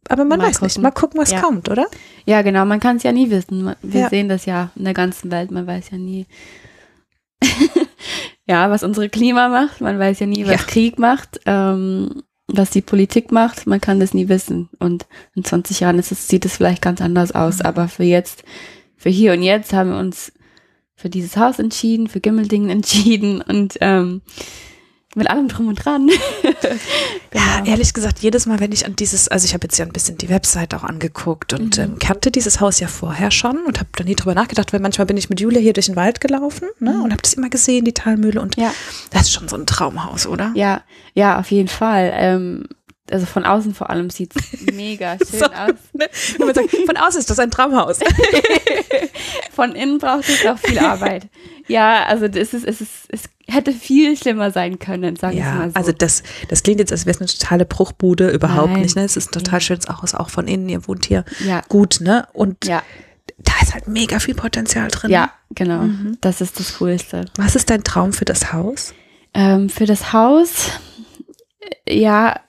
[0.07, 0.67] Aber man mal weiß gucken.
[0.67, 0.77] nicht.
[0.81, 1.87] Mal gucken, was kommt, oder?
[2.25, 2.65] Ja, genau.
[2.65, 3.75] Man kann es ja nie wissen.
[3.81, 5.51] Wir sehen das ja in der ganzen Welt.
[5.51, 6.25] Man weiß ja nie,
[8.47, 9.81] ja, was unsere Klima macht.
[9.81, 11.39] Man weiß ja nie, was Krieg macht.
[11.45, 14.69] Ähm, was die Politik macht, man kann das nie wissen.
[14.79, 17.59] Und in 20 Jahren es, sieht es vielleicht ganz anders aus.
[17.59, 17.65] Mhm.
[17.65, 18.43] Aber für jetzt,
[18.97, 20.31] für hier und jetzt haben wir uns
[20.95, 24.21] für dieses Haus entschieden, für Gimmeldingen entschieden und ähm,
[25.15, 26.09] mit allem drum und dran.
[26.41, 27.45] genau.
[27.45, 29.91] Ja, ehrlich gesagt, jedes Mal, wenn ich an dieses, also ich habe jetzt ja ein
[29.91, 31.83] bisschen die Website auch angeguckt und mhm.
[31.83, 35.05] ähm, kannte dieses Haus ja vorher schon und habe da nie drüber nachgedacht, weil manchmal
[35.05, 37.03] bin ich mit Julia hier durch den Wald gelaufen ne, mhm.
[37.03, 38.73] und habe das immer gesehen, die Talmühle und ja.
[39.11, 40.51] das ist schon so ein Traumhaus, oder?
[40.55, 40.81] Ja,
[41.13, 42.11] ja, auf jeden Fall.
[42.13, 42.65] Ähm,
[43.11, 45.73] also von außen vor allem sieht es mega schön so, aus.
[45.93, 46.07] Ne?
[46.53, 47.99] Sagt, von außen ist das ein Traumhaus.
[49.53, 51.27] von innen braucht es auch viel Arbeit.
[51.67, 55.55] Ja, also das ist, es, ist, es hätte viel schlimmer sein können, sagen wir ja,
[55.55, 55.75] mal so.
[55.75, 58.81] Also das, das klingt jetzt, als wäre es eine totale Bruchbude, überhaupt Nein.
[58.81, 58.95] nicht.
[58.95, 59.03] Ne?
[59.03, 61.61] Es ist ein total schönes Haus, auch von innen, ihr wohnt hier ja.
[61.67, 62.27] gut, ne?
[62.33, 62.81] Und ja.
[63.37, 65.11] da ist halt mega viel Potenzial drin.
[65.11, 65.83] Ja, genau.
[65.83, 66.17] Mhm.
[66.21, 67.25] Das ist das Coolste.
[67.37, 68.93] Was ist dein Traum für das Haus?
[69.33, 70.71] Ähm, für das Haus,
[71.87, 72.39] ja,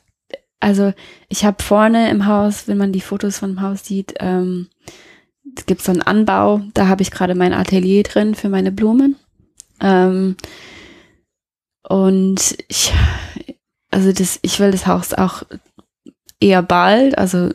[0.61, 0.93] also
[1.29, 4.69] ich habe vorne im Haus, wenn man die Fotos vom Haus sieht, ähm,
[5.57, 9.17] es gibt so einen Anbau, da habe ich gerade mein Atelier drin für meine Blumen.
[9.81, 10.37] Ähm,
[11.88, 12.92] und ich,
[13.90, 15.42] also das, ich will das Haus auch
[16.40, 17.51] eher bald, also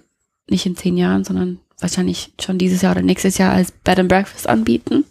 [0.50, 4.10] nicht in zehn Jahren, sondern wahrscheinlich schon dieses Jahr oder nächstes Jahr als Bed and
[4.10, 5.06] Breakfast anbieten.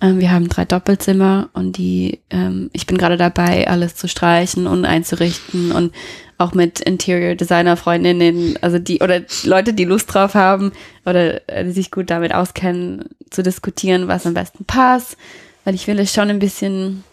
[0.00, 4.66] Ähm, wir haben drei Doppelzimmer und die, ähm, ich bin gerade dabei, alles zu streichen
[4.66, 5.92] und einzurichten und
[6.38, 10.72] auch mit Interior Designer Freundinnen, also die oder Leute, die Lust drauf haben
[11.04, 15.18] oder äh, die sich gut damit auskennen, zu diskutieren, was am besten passt,
[15.64, 17.04] weil ich will es schon ein bisschen,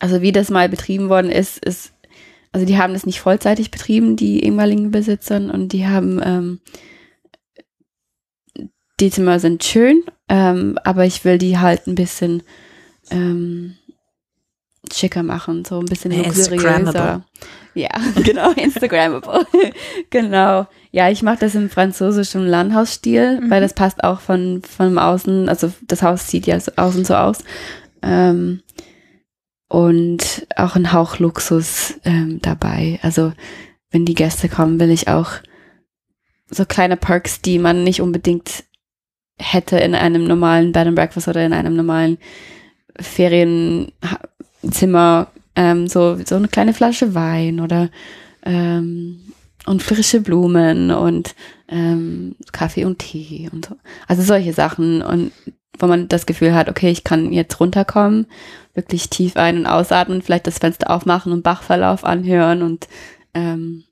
[0.00, 1.92] also wie das mal betrieben worden ist, ist,
[2.52, 6.60] also die haben das nicht vollzeitig betrieben, die ehemaligen Besitzern und die haben ähm,
[8.98, 12.42] die Zimmer sind schön, ähm, aber ich will die halt ein bisschen
[13.10, 13.76] ähm,
[14.92, 17.24] schicker machen, so ein bisschen luxuriöser.
[17.74, 17.88] Ja,
[18.24, 19.46] genau, Instagrammable.
[20.10, 20.66] genau.
[20.90, 23.50] Ja, ich mache das im französischen Landhausstil, mhm.
[23.50, 27.38] weil das passt auch von, von außen, also das Haus sieht ja außen so aus.
[28.02, 28.62] Ähm,
[29.70, 32.98] und auch ein Hauch Luxus ähm, dabei.
[33.02, 33.32] Also
[33.92, 35.30] wenn die Gäste kommen, will ich auch
[36.50, 38.64] so kleine Perks, die man nicht unbedingt
[39.38, 42.18] hätte in einem normalen Bed and Breakfast oder in einem normalen
[42.98, 43.92] Ferienzimmer
[45.54, 47.90] ähm, so, so eine kleine Flasche Wein oder
[48.44, 49.20] ähm,
[49.66, 51.36] und frische Blumen und
[51.68, 53.76] ähm, Kaffee und Tee und so.
[54.08, 55.30] Also solche Sachen und
[55.80, 58.26] wo man das Gefühl hat, okay, ich kann jetzt runterkommen,
[58.74, 62.88] wirklich tief ein- und ausatmen, vielleicht das Fenster aufmachen und Bachverlauf anhören und
[63.34, 63.84] ähm,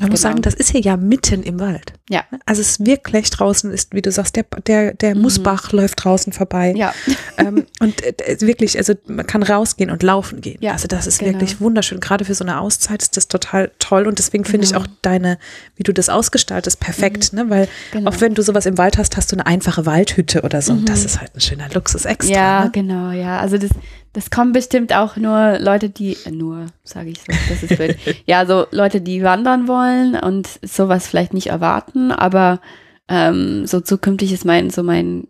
[0.00, 0.12] man genau.
[0.12, 1.92] muss sagen, das ist hier ja mitten im Wald.
[2.08, 2.24] Ja.
[2.46, 5.22] Also es ist wirklich draußen ist, wie du sagst, der, der, der mhm.
[5.22, 6.74] Musbach läuft draußen vorbei.
[6.76, 6.94] Ja.
[7.38, 10.58] Ähm, und äh, wirklich, also man kann rausgehen und laufen gehen.
[10.60, 10.72] Ja.
[10.72, 11.32] Also das ist genau.
[11.32, 11.98] wirklich wunderschön.
[11.98, 14.06] Gerade für so eine Auszeit ist das total toll.
[14.06, 14.80] Und deswegen finde genau.
[14.80, 15.38] ich auch deine,
[15.76, 17.32] wie du das ausgestaltest, perfekt.
[17.32, 17.38] Mhm.
[17.38, 17.50] Ne?
[17.50, 18.10] Weil genau.
[18.10, 20.74] auch wenn du sowas im Wald hast, hast du eine einfache Waldhütte oder so.
[20.74, 20.80] Mhm.
[20.80, 22.34] Und das ist halt ein schöner Luxus extra.
[22.34, 22.70] Ja, ne?
[22.72, 23.38] genau, ja.
[23.38, 23.70] Also das,
[24.12, 27.96] das kommen bestimmt auch nur Leute, die, äh, nur, sage ich so, das ist blöd.
[28.26, 32.60] ja, so Leute, die wandern wollen und sowas vielleicht nicht erwarten, aber
[33.08, 35.26] ähm, so zukünftig ist mein, so mein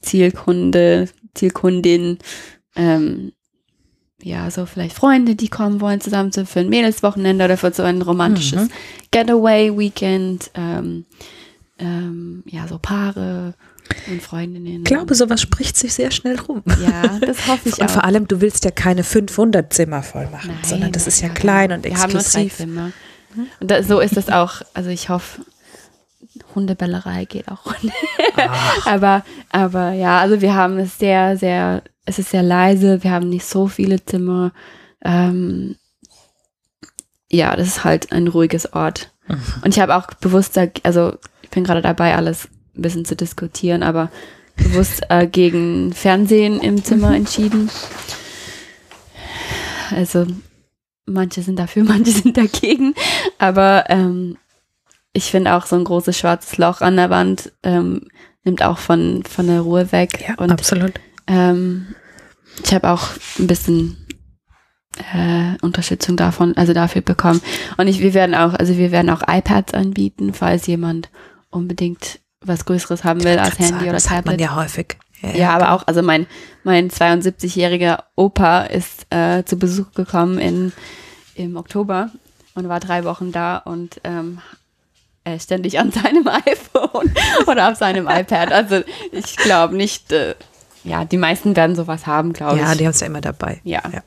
[0.00, 2.18] Zielkunde, Zielkundin,
[2.76, 3.32] ähm,
[4.22, 8.00] ja, so vielleicht Freunde, die kommen wollen, zusammen für ein Mädelswochenende oder für so ein
[8.00, 8.70] romantisches mhm.
[9.10, 11.04] Getaway-Weekend, ähm,
[11.78, 13.54] ähm, ja, so Paare
[14.10, 14.78] und Freundinnen.
[14.78, 16.62] Ich glaube, sowas spricht sich sehr schnell rum.
[16.82, 17.82] Ja, das hoffe ich und auch.
[17.84, 21.20] Und vor allem, du willst ja keine 500 Zimmer voll machen, Nein, sondern das ist
[21.20, 22.58] ja klein und exklusiv.
[22.58, 22.92] Wir haben nur drei Zimmer.
[23.60, 24.62] Und da, so ist es auch.
[24.74, 25.42] Also ich hoffe,
[26.54, 27.74] Hundebellerei geht auch.
[28.84, 33.02] aber, aber ja, also wir haben es sehr, sehr, es ist sehr leise.
[33.02, 34.52] Wir haben nicht so viele Zimmer.
[35.04, 35.76] Ähm,
[37.30, 39.12] ja, das ist halt ein ruhiges Ort.
[39.28, 39.42] Mhm.
[39.62, 43.82] Und ich habe auch bewusst, also ich bin gerade dabei, alles ein bisschen zu diskutieren,
[43.82, 44.10] aber
[44.56, 47.14] bewusst äh, gegen Fernsehen im Zimmer mhm.
[47.14, 47.70] entschieden.
[49.90, 50.26] Also
[51.06, 52.94] manche sind dafür, manche sind dagegen,
[53.38, 54.36] aber ähm,
[55.12, 58.08] ich finde auch so ein großes schwarzes Loch an der Wand ähm,
[58.44, 60.24] nimmt auch von, von der Ruhe weg.
[60.28, 60.92] Ja, und, absolut.
[61.26, 61.94] Ähm,
[62.62, 63.96] ich habe auch ein bisschen
[65.14, 67.40] äh, Unterstützung davon, also dafür bekommen.
[67.76, 71.10] Und ich, wir werden auch, also wir werden auch iPads anbieten, falls jemand
[71.50, 74.18] unbedingt was Größeres haben will als Handy sagen, oder das Tablet.
[74.18, 74.96] Hat man ja häufig.
[75.22, 76.26] Ja, ja, ja aber auch, also mein,
[76.62, 80.72] mein 72-jähriger Opa ist äh, zu Besuch gekommen in,
[81.34, 82.10] im Oktober
[82.54, 84.38] und war drei Wochen da und ähm,
[85.24, 87.12] äh, ständig an seinem iPhone
[87.46, 88.52] oder auf seinem iPad.
[88.52, 90.34] Also ich glaube nicht, äh,
[90.84, 92.68] ja, die meisten werden sowas haben, glaube ja, ich.
[92.68, 93.60] Ja, die haben es ja immer dabei.
[93.64, 93.82] Ja.
[93.90, 94.02] ja.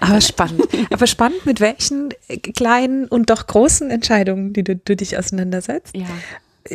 [0.00, 0.62] Aber spannend.
[0.90, 2.08] Aber spannend, mit welchen
[2.56, 5.96] kleinen und doch großen Entscheidungen, die du, du dich auseinandersetzt.
[5.96, 6.06] Ja.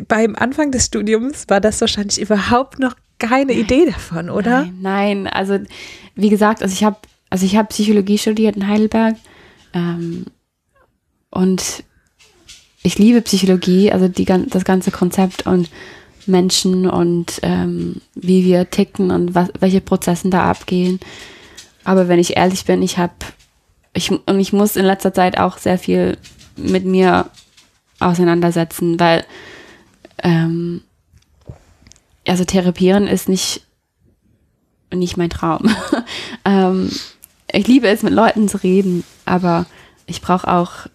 [0.08, 3.60] Beim Anfang des Studiums war das wahrscheinlich überhaupt noch keine nein.
[3.62, 4.62] Idee davon, oder?
[4.62, 5.60] Nein, nein, also
[6.16, 6.98] wie gesagt, also ich habe
[7.30, 9.16] also ich habe Psychologie studiert in Heidelberg
[9.74, 10.26] ähm,
[11.32, 11.84] und
[12.84, 15.70] ich liebe Psychologie, also die, das ganze Konzept und
[16.28, 21.00] Menschen und ähm, wie wir ticken und was, welche Prozessen da abgehen.
[21.84, 23.14] Aber wenn ich ehrlich bin, ich habe,
[23.94, 26.18] ich, und ich muss in letzter Zeit auch sehr viel
[26.56, 27.30] mit mir
[28.00, 29.26] auseinandersetzen, weil
[30.24, 30.82] ähm,
[32.28, 33.66] also therapieren ist nicht,
[34.94, 35.70] nicht mein Traum.
[36.46, 36.92] ähm,
[37.52, 39.66] ich liebe es, mit Leuten zu reden, aber
[40.08, 40.88] ich brauche auch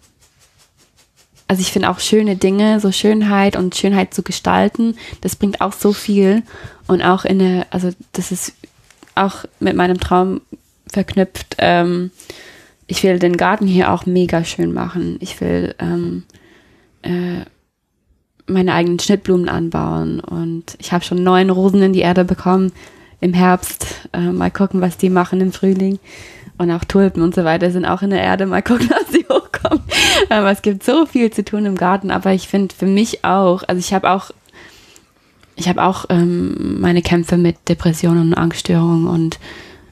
[1.51, 5.73] also ich finde auch schöne Dinge, so Schönheit und Schönheit zu gestalten, das bringt auch
[5.73, 6.43] so viel
[6.87, 8.53] und auch in eine, also das ist
[9.15, 10.39] auch mit meinem Traum
[10.87, 11.57] verknüpft.
[11.57, 12.11] Ähm,
[12.87, 15.17] ich will den Garten hier auch mega schön machen.
[15.19, 16.23] Ich will ähm,
[17.01, 17.43] äh,
[18.47, 22.71] meine eigenen Schnittblumen anbauen und ich habe schon neun Rosen in die Erde bekommen
[23.21, 23.85] im Herbst.
[24.11, 25.99] Äh, mal gucken, was die machen im Frühling.
[26.57, 28.45] Und auch Tulpen und so weiter sind auch in der Erde.
[28.45, 29.83] Mal gucken, was sie hochkommen.
[30.29, 32.11] Aber es gibt so viel zu tun im Garten.
[32.11, 34.31] Aber ich finde für mich auch, also ich habe auch,
[35.55, 39.39] ich habe auch ähm, meine Kämpfe mit Depressionen und Angststörungen und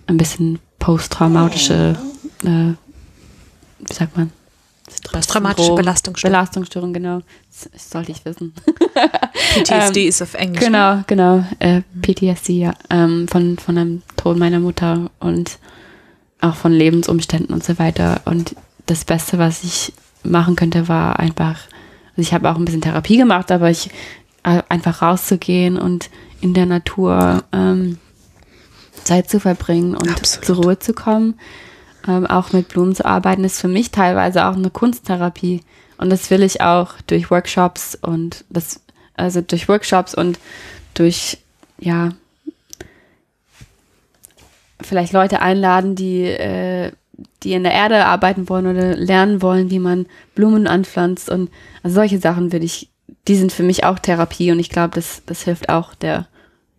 [0.07, 1.95] ein bisschen posttraumatische,
[2.43, 2.73] äh,
[3.79, 4.31] wie sagt man?
[5.11, 6.33] Posttraumatische Belastungsstörung.
[6.33, 7.21] Belastungsstörung, genau.
[7.73, 8.53] Das sollte ich wissen.
[9.55, 10.63] PTSD ähm, ist auf Englisch.
[10.63, 11.43] Genau, genau.
[11.59, 12.73] Äh, PTSD, ja.
[12.89, 15.57] Ähm, von, von einem Tod meiner Mutter und
[16.41, 18.21] auch von Lebensumständen und so weiter.
[18.25, 21.59] Und das Beste, was ich machen könnte, war einfach,
[22.11, 23.89] also ich habe auch ein bisschen Therapie gemacht, aber ich
[24.43, 26.09] äh, einfach rauszugehen und
[26.41, 27.97] in der Natur ähm,
[29.03, 30.45] Zeit zu verbringen und Absolut.
[30.45, 31.35] zur Ruhe zu kommen
[32.09, 35.61] ähm, auch mit Blumen zu arbeiten, ist für mich teilweise auch eine Kunsttherapie.
[35.97, 38.81] Und das will ich auch durch Workshops und das,
[39.15, 40.39] also durch Workshops und
[40.95, 41.37] durch,
[41.77, 42.09] ja,
[44.81, 46.91] vielleicht Leute einladen, die, äh,
[47.43, 51.51] die in der Erde arbeiten wollen oder lernen wollen, wie man Blumen anpflanzt und
[51.83, 52.89] also solche Sachen würde ich,
[53.27, 56.27] die sind für mich auch Therapie und ich glaube, das, das hilft auch der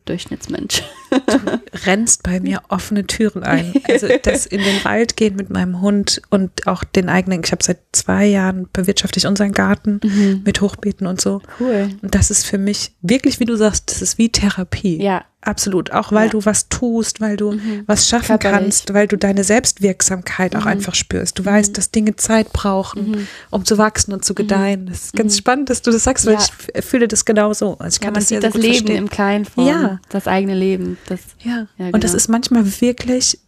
[0.07, 0.83] Durchschnittsmensch.
[1.11, 3.73] Du rennst bei mir offene Türen ein.
[3.88, 7.62] Also das in den Wald gehen mit meinem Hund und auch den eigenen, ich habe
[7.62, 10.42] seit zwei Jahren bewirtschafte ich unseren Garten mhm.
[10.44, 11.40] mit Hochbeeten und so.
[11.59, 11.90] Cool.
[12.03, 15.03] Und das ist für mich wirklich, wie du sagst, das ist wie Therapie.
[15.03, 15.25] Ja.
[15.42, 15.90] Absolut.
[15.92, 16.33] Auch weil ja.
[16.33, 17.85] du was tust, weil du mhm.
[17.87, 18.61] was schaffen Körperlich.
[18.61, 20.73] kannst, weil du deine Selbstwirksamkeit auch mhm.
[20.73, 21.38] einfach spürst.
[21.38, 21.75] Du weißt, mhm.
[21.75, 23.27] dass Dinge Zeit brauchen, mhm.
[23.49, 24.37] um zu wachsen und zu mhm.
[24.37, 24.87] gedeihen.
[24.87, 26.46] Das ist ganz spannend, dass du das sagst, weil ja.
[26.75, 27.79] ich fühle das genauso.
[27.79, 28.96] Also ich kann ja, man das sieht das Leben verstehen.
[28.96, 29.66] im Kleinen vor.
[29.66, 30.01] Ja.
[30.11, 30.99] Das eigene Leben.
[31.07, 31.67] Das, ja.
[31.77, 31.91] Genau.
[31.93, 32.17] Und das genau.
[32.17, 33.39] ist manchmal wirklich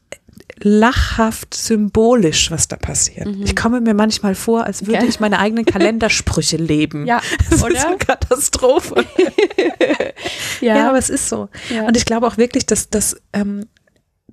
[0.65, 3.27] lachhaft symbolisch, was da passiert.
[3.27, 3.43] Mhm.
[3.43, 5.09] Ich komme mir manchmal vor, als würde ja.
[5.09, 7.07] ich meine eigenen Kalendersprüche leben.
[7.07, 7.75] Ja, das oder?
[7.75, 9.05] ist eine Katastrophe.
[10.61, 10.77] ja.
[10.77, 10.89] ja.
[10.89, 11.49] aber es ist so.
[11.71, 11.87] Ja.
[11.87, 13.67] Und ich glaube auch wirklich, dass das ähm,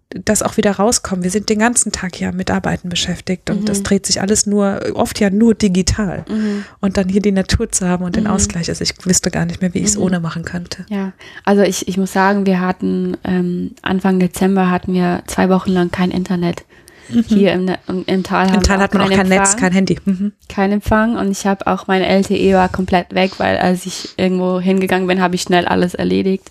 [0.10, 1.24] das auch wieder rauskommen.
[1.24, 3.66] Wir sind den ganzen Tag ja mit Arbeiten beschäftigt und mhm.
[3.66, 6.26] das dreht sich alles nur, oft ja nur digital.
[6.28, 6.66] Mhm.
[6.82, 8.32] Und dann hier die Natur zu haben und den mhm.
[8.32, 10.04] Ausgleich, also ich wüsste gar nicht mehr, wie ich es mhm.
[10.04, 10.86] ohne machen könnte.
[10.90, 11.14] Ja,
[11.46, 15.92] also ich, ich muss sagen, wir hatten ähm, Anfang Dezember hatten wir zwei Wochen lang
[15.92, 16.64] kein Internet.
[17.10, 17.24] Mhm.
[17.28, 17.70] Hier im,
[18.08, 20.00] im Tal haben Im Tal hat man auch kein Empfang, Netz, kein Handy.
[20.06, 20.32] Mhm.
[20.48, 24.60] Kein Empfang und ich habe auch meine LTE war komplett weg, weil als ich irgendwo
[24.60, 26.50] hingegangen bin, habe ich schnell alles erledigt.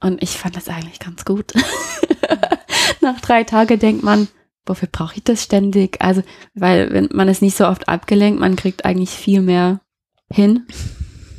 [0.00, 1.54] Und ich fand das eigentlich ganz gut.
[3.00, 4.28] Nach drei Tagen denkt man,
[4.66, 6.00] wofür brauche ich das ständig?
[6.00, 6.22] Also,
[6.54, 9.80] weil wenn man ist nicht so oft abgelenkt, man kriegt eigentlich viel mehr
[10.30, 10.66] hin.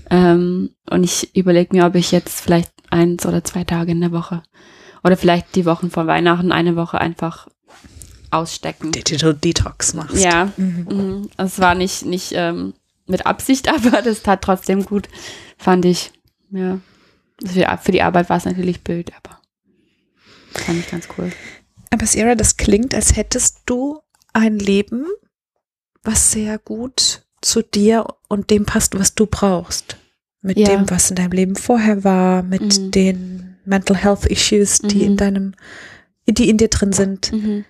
[0.10, 4.12] Ähm, und ich überlege mir, ob ich jetzt vielleicht eins oder zwei Tage in der
[4.12, 4.44] Woche
[5.04, 7.48] oder vielleicht die Wochen vor Weihnachten eine Woche einfach
[8.32, 8.92] ausstecken.
[8.92, 10.18] Digital Detox machst.
[10.18, 10.88] Ja, mhm.
[10.90, 11.30] mhm.
[11.38, 12.74] es war nicht, nicht ähm,
[13.08, 15.08] mit Absicht, aber das tat trotzdem gut,
[15.58, 16.12] fand ich.
[16.52, 16.80] Ja.
[17.82, 19.40] Für die Arbeit war es natürlich blöd, aber
[20.60, 21.32] fand ich ganz cool.
[21.90, 24.02] Aber Sierra, das klingt, als hättest du
[24.34, 25.06] ein Leben,
[26.04, 29.98] was sehr gut zu dir und dem passt, was du brauchst.
[30.42, 30.68] Mit ja.
[30.68, 32.92] dem, was in deinem Leben vorher war, mit mhm.
[32.92, 35.04] den Mental Health Issues, die mhm.
[35.04, 35.56] in deinem,
[36.28, 37.32] die in dir drin sind.
[37.32, 37.66] Mhm.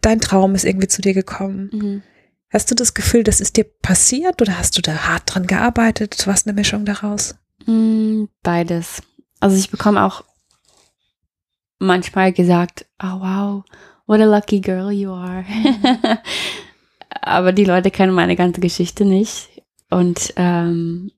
[0.00, 1.70] Dein Traum ist irgendwie zu dir gekommen.
[1.72, 2.02] Mhm.
[2.50, 6.26] Hast du das Gefühl, das ist dir passiert oder hast du da hart dran gearbeitet?
[6.26, 7.34] Was eine Mischung daraus?
[7.66, 9.02] Mm, beides.
[9.40, 10.24] Also ich bekomme auch
[11.78, 13.64] manchmal gesagt, oh wow,
[14.06, 15.44] what a lucky girl you are.
[17.10, 19.48] Aber die Leute kennen meine ganze Geschichte nicht.
[19.90, 21.10] Und ähm,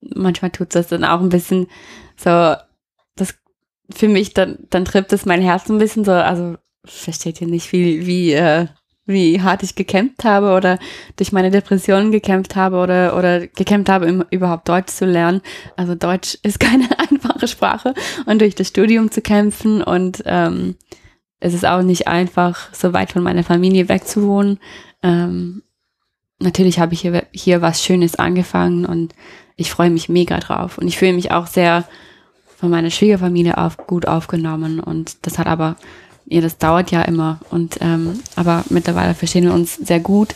[0.00, 1.66] manchmal tut das dann auch ein bisschen
[2.16, 2.54] so,
[3.16, 3.34] das
[3.90, 7.72] für mich, dann, dann trippt es mein Herz ein bisschen so, also versteht ihr nicht,
[7.72, 8.66] wie, wie äh,
[9.06, 10.78] wie hart ich gekämpft habe oder
[11.16, 15.40] durch meine Depressionen gekämpft habe oder, oder gekämpft habe, um überhaupt Deutsch zu lernen.
[15.76, 17.94] Also Deutsch ist keine einfache Sprache
[18.26, 20.76] und durch das Studium zu kämpfen und ähm,
[21.40, 24.58] es ist auch nicht einfach, so weit von meiner Familie wegzuwohnen.
[25.02, 25.62] Ähm,
[26.38, 29.14] natürlich habe ich hier, hier was Schönes angefangen und
[29.56, 31.84] ich freue mich mega drauf und ich fühle mich auch sehr
[32.56, 35.76] von meiner Schwiegerfamilie auf, gut aufgenommen und das hat aber
[36.26, 37.40] ja, das dauert ja immer.
[37.50, 40.34] Und ähm, aber mittlerweile verstehen wir uns sehr gut.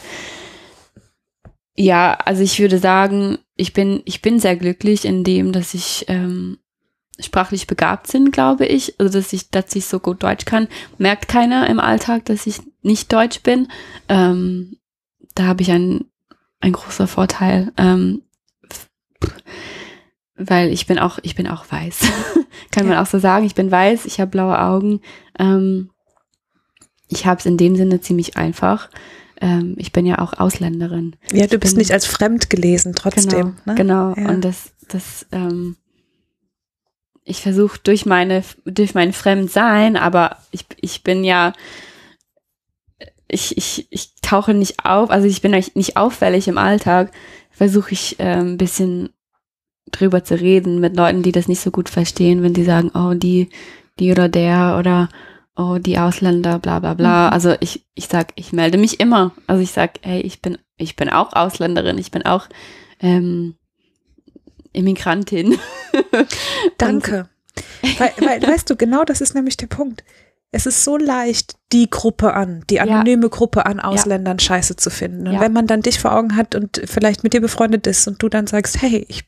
[1.76, 6.04] Ja, also ich würde sagen, ich bin, ich bin sehr glücklich in dem, dass ich
[6.08, 6.58] ähm,
[7.18, 8.98] sprachlich begabt bin, glaube ich.
[8.98, 10.68] Also dass ich, dass ich so gut Deutsch kann.
[10.98, 13.68] Merkt keiner im Alltag, dass ich nicht Deutsch bin.
[14.08, 14.76] Ähm,
[15.34, 16.04] da habe ich ein,
[16.60, 17.72] ein großer Vorteil.
[17.76, 18.22] Ähm,
[20.36, 22.00] weil ich bin auch, ich bin auch weiß.
[22.70, 23.44] Kann man auch so sagen.
[23.44, 25.00] Ich bin weiß, ich habe blaue Augen.
[25.38, 25.90] Ähm,
[27.08, 28.90] ich habe es in dem Sinne ziemlich einfach.
[29.40, 31.16] Ähm, ich bin ja auch Ausländerin.
[31.32, 33.30] Ja, du ich bist bin, nicht als fremd gelesen trotzdem.
[33.30, 33.74] Genau, ne?
[33.74, 34.14] genau.
[34.16, 34.28] Ja.
[34.30, 35.76] und das, das, ähm,
[37.24, 41.52] ich versuche durch meine, durch mein Fremdsein, aber ich, ich bin ja,
[43.28, 47.12] ich, ich, ich tauche nicht auf, also ich bin nicht auffällig im Alltag,
[47.50, 49.10] versuche ich äh, ein bisschen
[49.98, 53.14] drüber zu reden mit Leuten, die das nicht so gut verstehen, wenn die sagen, oh,
[53.14, 53.48] die,
[53.98, 55.08] die oder der oder
[55.56, 57.28] oh, die Ausländer, bla bla bla.
[57.28, 57.32] Mhm.
[57.32, 59.32] Also ich, ich sag, ich melde mich immer.
[59.46, 62.48] Also ich sag, hey, ich bin, ich bin auch Ausländerin, ich bin auch
[63.00, 63.54] ähm,
[64.72, 65.58] Immigrantin.
[66.78, 67.28] Danke.
[67.98, 70.02] weil, weil, weißt du, genau das ist nämlich der Punkt.
[70.50, 75.26] Es ist so leicht, die Gruppe an, die anonyme Gruppe an Ausländern scheiße zu finden.
[75.26, 75.40] Und Ja.
[75.40, 78.28] wenn man dann dich vor Augen hat und vielleicht mit dir befreundet ist und du
[78.28, 79.24] dann sagst, hey, ich,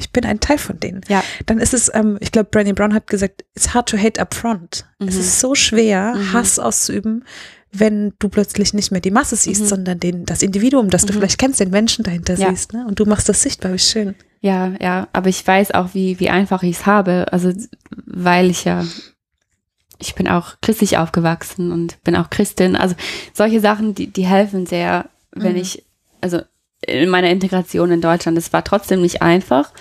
[0.00, 1.22] ich bin ein Teil von denen, Ja.
[1.46, 4.34] dann ist es, ähm, ich glaube, Brené Brown hat gesagt, it's hard to hate up
[4.34, 4.86] front.
[4.98, 5.20] Es Mhm.
[5.20, 6.32] ist so schwer, Mhm.
[6.32, 7.24] Hass auszuüben,
[7.72, 9.66] wenn du plötzlich nicht mehr die Masse siehst, Mhm.
[9.66, 11.18] sondern den, das Individuum, das du Mhm.
[11.18, 12.50] vielleicht kennst, den Menschen dahinter Ja.
[12.50, 12.72] siehst.
[12.72, 12.84] Ne?
[12.88, 14.14] Und du machst das sichtbar, wie schön.
[14.40, 17.26] Ja, ja, aber ich weiß auch, wie, wie einfach ich es habe.
[17.30, 17.52] Also,
[18.06, 18.84] weil ich ja,
[19.98, 22.74] ich bin auch christlich aufgewachsen und bin auch Christin.
[22.74, 22.94] Also,
[23.34, 25.58] solche Sachen, die, die helfen sehr, wenn Mhm.
[25.60, 25.84] ich,
[26.22, 26.40] also
[26.86, 29.72] in meiner Integration in Deutschland, es war trotzdem nicht einfach.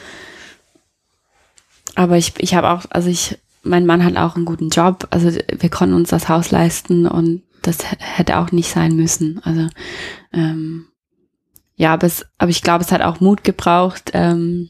[1.95, 5.07] Aber ich, ich habe auch, also ich, mein Mann hat auch einen guten Job.
[5.09, 9.41] Also, wir konnten uns das Haus leisten und das hätte auch nicht sein müssen.
[9.43, 9.67] Also,
[10.31, 10.87] ähm,
[11.75, 14.69] ja, aber, es, aber ich glaube, es hat auch Mut gebraucht, ähm,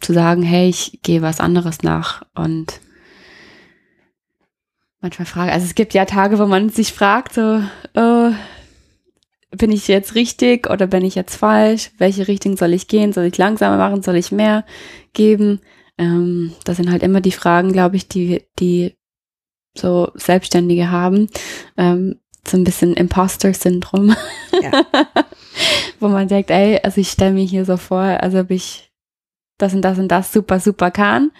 [0.00, 2.22] zu sagen, hey, ich gehe was anderes nach.
[2.34, 2.80] Und
[5.00, 7.62] manchmal frage, also es gibt ja Tage, wo man sich fragt, so,
[7.94, 8.30] oh,
[9.50, 11.90] bin ich jetzt richtig oder bin ich jetzt falsch?
[11.98, 13.12] Welche Richtung soll ich gehen?
[13.12, 14.02] Soll ich langsamer machen?
[14.02, 14.64] Soll ich mehr
[15.12, 15.60] geben?
[15.98, 18.96] Ähm, das sind halt immer die Fragen, glaube ich, die, die
[19.76, 21.28] so Selbstständige haben.
[21.76, 24.14] Ähm, so ein bisschen Imposter-Syndrom.
[24.62, 24.84] Ja.
[26.00, 28.90] Wo man denkt, ey, also ich stelle mir hier so vor, als ob ich
[29.58, 31.32] das und das und das super, super kann.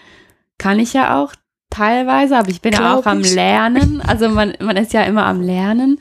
[0.57, 1.33] Kann ich ja auch
[1.71, 3.33] teilweise, aber ich bin ja Glaub auch am ich.
[3.33, 4.01] Lernen.
[4.01, 5.99] Also man, man ist ja immer am Lernen.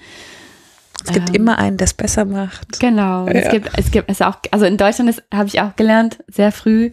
[1.04, 2.78] Es gibt Ähm, immer einen, der es besser macht.
[2.80, 3.26] Genau.
[3.26, 3.32] Ja.
[3.32, 6.52] Es gibt, es gibt, es auch, also in Deutschland ist, habe ich auch gelernt, sehr
[6.52, 6.90] früh.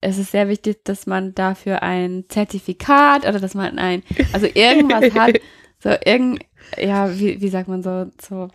[0.00, 4.02] Es ist sehr wichtig, dass man dafür ein Zertifikat oder dass man ein,
[4.32, 5.40] also irgendwas hat,
[5.82, 6.40] so irgend,
[6.76, 8.48] ja, wie, wie sagt man so, so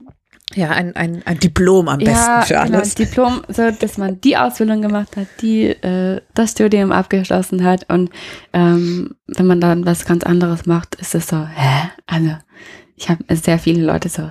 [0.56, 2.96] Ja, ein, ein, ein Diplom am besten ja, für genau, alles.
[2.96, 8.10] Diplom, so dass man die Ausbildung gemacht hat, die äh, das Studium abgeschlossen hat und
[8.54, 11.90] ähm, wenn man dann was ganz anderes macht, ist es so, hä?
[12.08, 12.38] Also
[12.96, 14.30] ich habe sehr viele Leute so.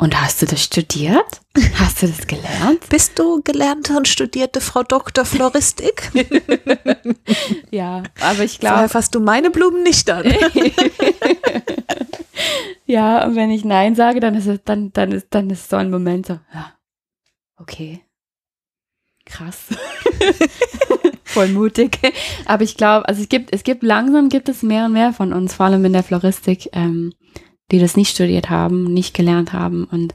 [0.00, 1.42] Und hast du das studiert?
[1.74, 2.88] Hast du das gelernt?
[2.88, 5.24] Bist du gelernte und studierte Frau Dr.
[5.24, 6.10] Floristik?
[7.70, 10.24] Ja, aber ich Vorher glaube, fasst du meine Blumen nicht an.
[12.86, 15.76] ja, und wenn ich Nein sage, dann ist es, dann, dann ist, dann ist so
[15.76, 16.72] ein Moment so, ja,
[17.58, 18.00] okay.
[19.24, 19.66] Krass.
[21.24, 21.98] Voll mutig.
[22.46, 25.32] Aber ich glaube, also es gibt, es gibt langsam gibt es mehr und mehr von
[25.32, 27.14] uns, vor allem in der Floristik, ähm,
[27.70, 29.84] die das nicht studiert haben, nicht gelernt haben.
[29.84, 30.14] Und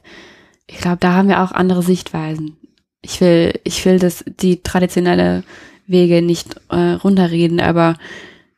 [0.66, 2.56] ich glaube, da haben wir auch andere Sichtweisen.
[3.02, 5.44] Ich will, ich will das, die traditionelle
[5.86, 7.96] Wege nicht äh, runterreden, aber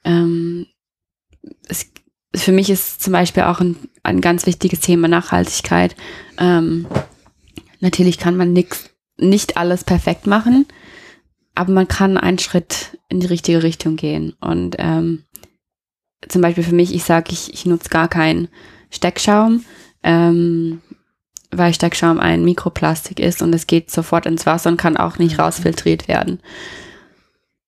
[0.04, 0.66] ähm,
[1.68, 1.90] es,
[2.34, 5.96] für mich ist zum Beispiel auch ein, ein ganz wichtiges Thema Nachhaltigkeit.
[6.38, 6.86] Ähm,
[7.80, 10.66] natürlich kann man nix, nicht alles perfekt machen,
[11.54, 14.34] aber man kann einen Schritt in die richtige Richtung gehen.
[14.40, 15.24] Und ähm,
[16.28, 18.48] zum Beispiel für mich, ich sage, ich, ich nutze gar keinen
[18.90, 19.64] Steckschaum,
[20.02, 20.80] ähm,
[21.50, 25.36] weil Steckschaum ein Mikroplastik ist und es geht sofort ins Wasser und kann auch nicht
[25.38, 25.40] Mhm.
[25.40, 26.40] rausfiltriert werden.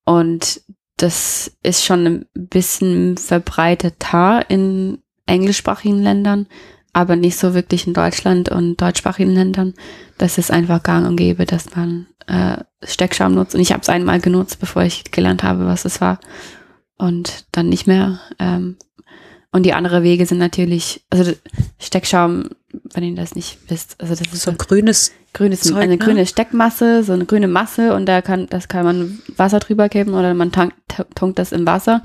[0.04, 0.61] Und
[0.96, 6.46] das ist schon ein bisschen verbreiteter in englischsprachigen Ländern,
[6.92, 9.74] aber nicht so wirklich in Deutschland und deutschsprachigen Ländern.
[10.18, 13.54] Das ist einfach gang und gäbe, dass man äh, Steckschaum nutzt.
[13.54, 16.18] Und ich habe es einmal genutzt, bevor ich gelernt habe, was es war.
[16.99, 18.20] Und dann nicht mehr.
[18.38, 18.76] Ähm,
[19.53, 21.32] und die anderen Wege sind natürlich, also
[21.78, 22.51] Steckschaum,
[22.94, 25.12] wenn ihr das nicht wisst, also das ist So ein grünes.
[25.32, 25.98] grünes, Zeug, eine ne?
[25.98, 30.14] grüne Steckmasse, so eine grüne Masse und da kann, das kann man Wasser drüber geben
[30.14, 30.76] oder man tankt,
[31.14, 32.03] tunkt das im Wasser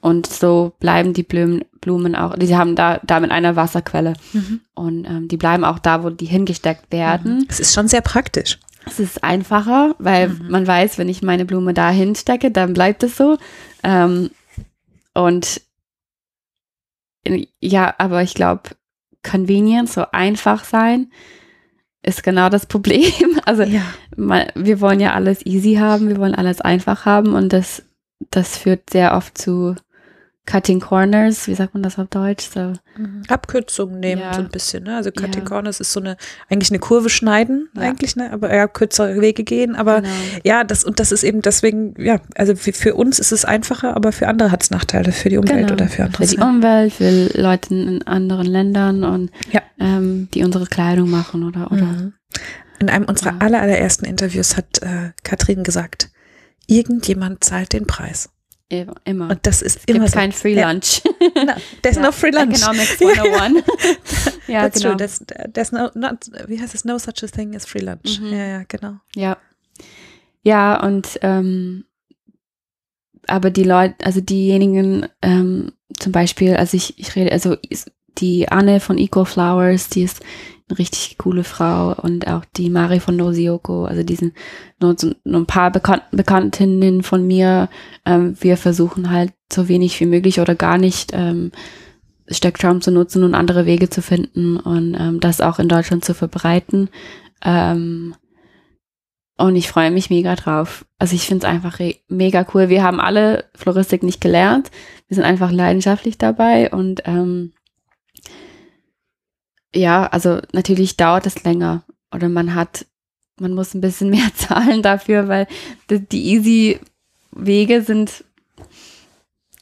[0.00, 4.14] und so bleiben die Blumen, Blumen auch, die haben da, da mit einer Wasserquelle
[4.74, 7.46] und ähm, die bleiben auch da, wo die hingesteckt werden.
[7.48, 8.58] Es ist schon sehr praktisch.
[8.86, 13.16] Es ist einfacher, weil man weiß, wenn ich meine Blume da hinstecke, dann bleibt es
[13.16, 13.36] so.
[13.82, 14.30] Ähm,
[15.14, 15.60] und
[17.60, 18.70] ja, aber ich glaube,
[19.28, 21.10] convenient, so einfach sein,
[22.02, 23.12] ist genau das Problem.
[23.44, 23.80] Also Ja.
[24.16, 27.82] man, wir wollen ja alles easy haben, wir wollen alles einfach haben und das,
[28.30, 29.74] das führt sehr oft zu
[30.50, 32.48] Cutting Corners, wie sagt man das auf Deutsch?
[32.54, 32.72] So.
[32.96, 33.22] Mhm.
[33.28, 34.32] Abkürzungen nehmen Ja.
[34.32, 34.96] so ein bisschen, ne?
[34.96, 35.48] Also Cutting Ja.
[35.48, 36.16] Corners ist so eine,
[36.48, 37.82] eigentlich eine Kurve schneiden, Ja.
[37.82, 38.32] eigentlich, ne?
[38.32, 39.76] Aber ja, kürzere Wege gehen.
[39.76, 40.12] Aber Genau.
[40.44, 43.94] ja, das, und das ist eben deswegen, ja, also für, für uns ist es einfacher,
[43.94, 45.72] aber für andere hat es Nachteile, für die Umwelt Genau.
[45.74, 46.26] oder für andere.
[46.26, 46.40] Für die.
[46.40, 49.30] Umwelt, für Leute in anderen Ländern und
[49.78, 52.12] ähm, die unsere Kleidung machen oder oder Mhm.
[52.80, 56.10] In einem unserer aller, allerersten Interviews hat äh, Katrin gesagt,
[56.68, 58.30] irgendjemand zahlt den Preis.
[58.68, 59.30] Immer.
[59.30, 60.14] Und das ist es gibt immer so.
[60.18, 60.70] kein Free Ja.
[60.70, 61.02] Lunch.
[61.34, 61.52] No,
[61.82, 62.02] there's Ja.
[62.02, 62.58] no free lunch.
[62.60, 63.64] Economics 101.
[64.48, 64.90] ja, That's genau.
[64.90, 64.96] true.
[64.98, 66.84] There's, there's no, not, wie heißt es?
[66.84, 68.20] No such a thing as free lunch.
[68.20, 68.32] Mhm.
[68.32, 68.96] Ja, ja, genau.
[69.14, 69.36] Ja.
[70.42, 71.84] Ja, und ähm,
[73.26, 77.56] aber die Leute, also diejenigen, ähm, zum Beispiel, also ich, ich rede, also
[78.18, 80.20] die Anne von Eco Flowers, die ist
[80.76, 84.34] richtig coole Frau und auch die Mari von Nosioko, also die sind
[84.80, 87.68] nur, nur ein paar Bekan Bekanntinnen von mir.
[88.04, 91.52] Ähm, wir versuchen halt so wenig wie möglich oder gar nicht ähm,
[92.30, 96.14] Stecktraum zu nutzen und andere Wege zu finden und ähm, das auch in Deutschland zu
[96.14, 96.90] verbreiten.
[97.42, 98.14] Ähm,
[99.38, 100.84] und ich freue mich mega drauf.
[100.98, 102.68] Also ich finde es einfach mega cool.
[102.68, 104.70] Wir haben alle Floristik nicht gelernt.
[105.06, 107.52] Wir sind einfach leidenschaftlich dabei und ähm,
[109.74, 111.82] ja, also natürlich dauert es länger
[112.14, 112.86] oder man hat,
[113.40, 115.46] man muss ein bisschen mehr zahlen dafür, weil
[115.90, 116.80] die, die easy
[117.32, 118.24] Wege sind,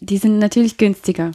[0.01, 1.33] die sind natürlich günstiger,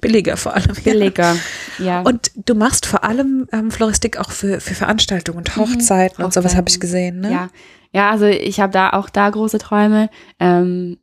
[0.00, 0.74] Billiger vor allem.
[0.74, 0.92] ja.
[0.92, 1.36] billiger.
[1.78, 2.02] Ja.
[2.02, 6.56] Und du machst vor allem ähm, Floristik auch für, für Veranstaltungen und Hochzeiten und sowas
[6.56, 7.32] habe ich gesehen, ne?
[7.32, 7.48] Ja,
[7.92, 10.10] ja, also ich habe da auch da große Träume.
[10.38, 10.98] Ähm,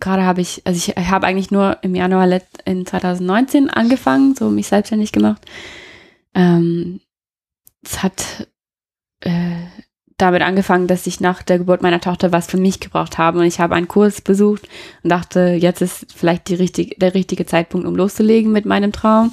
[0.00, 4.68] Gerade habe ich, also ich habe eigentlich nur im Januar in 2019 angefangen, so mich
[4.68, 5.42] selbstständig gemacht.
[6.34, 7.00] Ähm,
[7.84, 8.48] es hat
[9.20, 9.66] äh,
[10.22, 13.40] damit angefangen, dass ich nach der Geburt meiner Tochter was für mich gebraucht habe.
[13.40, 14.68] Und ich habe einen Kurs besucht
[15.02, 19.32] und dachte, jetzt ist vielleicht richtig, der richtige Zeitpunkt, um loszulegen mit meinem Traum,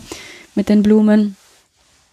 [0.56, 1.36] mit den Blumen,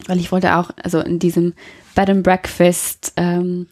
[0.07, 1.55] weil ich wollte auch, also in diesem
[1.95, 3.67] Bed and Breakfast ähm,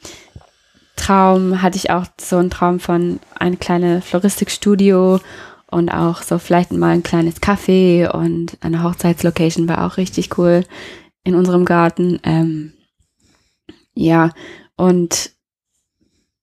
[0.97, 5.21] Traum hatte ich auch so einen Traum von ein kleines Floristikstudio
[5.67, 10.65] und auch so vielleicht mal ein kleines Café und eine Hochzeitslocation war auch richtig cool
[11.25, 12.21] in unserem Garten.
[12.23, 12.73] Ähm,
[13.95, 14.31] ja,
[14.77, 15.33] und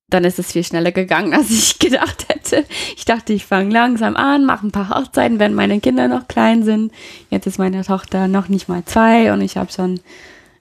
[0.09, 2.65] dann ist es viel schneller gegangen, als ich gedacht hätte.
[2.95, 6.63] Ich dachte, ich fange langsam an, mache ein paar Hochzeiten, wenn meine Kinder noch klein
[6.63, 6.91] sind.
[7.29, 9.99] Jetzt ist meine Tochter noch nicht mal zwei und ich habe schon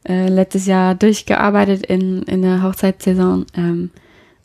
[0.09, 3.47] äh, letztes Jahr durchgearbeitet in, in der Hochzeitssaison.
[3.57, 3.91] Ähm,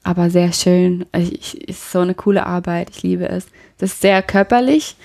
[0.04, 1.06] aber sehr schön.
[1.18, 2.92] Ich, ist so eine coole Arbeit.
[2.92, 3.48] Ich liebe es.
[3.78, 4.96] Das ist sehr körperlich.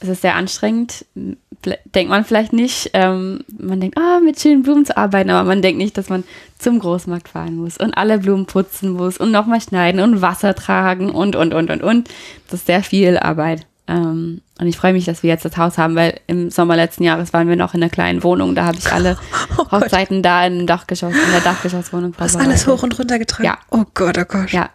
[0.00, 1.04] Es ist sehr anstrengend.
[1.14, 2.90] Denkt man vielleicht nicht.
[2.92, 6.24] Ähm, man denkt, ah, mit schönen Blumen zu arbeiten, aber man denkt nicht, dass man
[6.58, 11.10] zum Großmarkt fahren muss und alle Blumen putzen muss und nochmal schneiden und Wasser tragen
[11.10, 12.08] und, und, und, und, und.
[12.48, 13.66] Das ist sehr viel Arbeit.
[13.88, 17.04] Ähm, und ich freue mich, dass wir jetzt das Haus haben, weil im Sommer letzten
[17.04, 18.54] Jahres waren wir noch in einer kleinen Wohnung.
[18.54, 19.16] Da habe ich alle
[19.58, 22.66] Oh Hochzeiten da im Dachgeschoss, in der Dachgeschosswohnung hast vorbereitet.
[22.66, 23.46] alles hoch und runter getragen?
[23.46, 23.58] Ja.
[23.70, 24.50] Oh Gott, oh Gott.
[24.50, 24.70] Ja,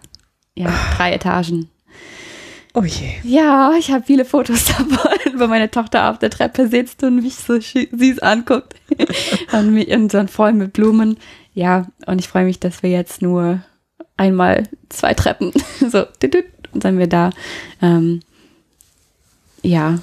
[0.55, 1.69] ja, drei Etagen.
[2.74, 3.15] Oh je.
[3.24, 7.36] Ja, ich habe viele Fotos davon, wo meine Tochter auf der Treppe sitzt und mich
[7.36, 8.76] so süß anguckt.
[9.51, 11.17] und, mich, und dann voll mit Blumen.
[11.53, 13.61] Ja, und ich freue mich, dass wir jetzt nur
[14.15, 15.51] einmal zwei Treppen,
[15.91, 16.05] so,
[16.74, 17.32] und dann wir da.
[17.82, 18.22] Ähm,
[19.61, 19.99] ja,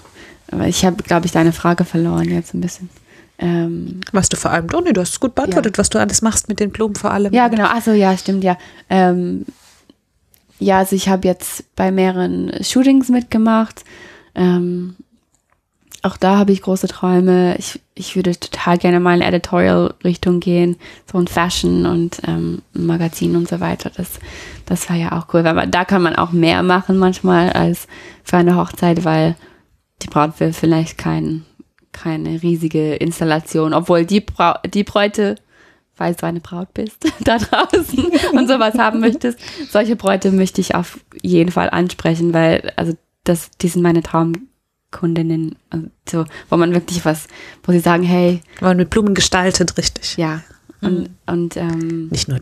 [0.51, 2.91] aber ich habe, glaube ich, deine Frage verloren jetzt ein bisschen.
[3.39, 6.49] Ähm, Was du vor allem, nee, du hast es gut beantwortet, was du alles machst
[6.49, 7.33] mit den Blumen vor allem.
[7.33, 7.69] Ja, genau.
[7.69, 8.59] Also ja, stimmt ja.
[8.91, 9.47] Ähm,
[10.59, 13.85] ja, also ich habe jetzt bei mehreren Shootings mitgemacht.
[14.35, 14.97] Ähm,
[16.03, 17.57] auch da habe ich große Träume.
[17.59, 20.77] Ich, ich würde total gerne mal in Editorial-Richtung gehen,
[21.11, 23.91] so in Fashion und ähm, Magazin und so weiter.
[23.97, 24.21] Das,
[24.67, 27.89] das war ja auch cool, weil man, da kann man auch mehr machen manchmal als
[28.23, 29.37] für eine Hochzeit, weil
[30.03, 31.45] die Braut will vielleicht kein,
[31.91, 35.35] keine riesige Installation, obwohl die, Brau die Bräute
[35.99, 39.39] falls du eine Braut bist, da draußen und sowas haben möchtest,
[39.71, 45.57] solche Bräute möchte ich auf jeden Fall ansprechen, weil, also, das, die sind meine Traumkundinnen,
[45.71, 47.27] also, so, wo man wirklich was,
[47.65, 50.17] wo sie sagen, hey, Weil man mit Blumen gestaltet, richtig.
[50.17, 50.43] ja,
[50.81, 52.39] und, und, ähm, Nicht nur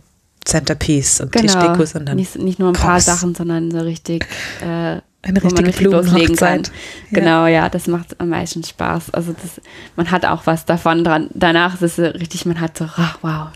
[0.47, 3.01] Centerpiece und genau, Tischdeko, sondern nicht, nicht nur ein paar.
[3.01, 4.24] Sachen, sondern so richtig,
[4.61, 5.88] äh, eine wo man richtige richtig.
[5.88, 6.68] Blumenhochzeit.
[7.11, 7.18] Ja.
[7.18, 9.11] Genau, ja, das macht am meisten Spaß.
[9.11, 9.61] Also das,
[9.97, 11.28] man hat auch was davon dran.
[11.34, 13.49] Danach ist es so richtig, man hat so, ach, wow,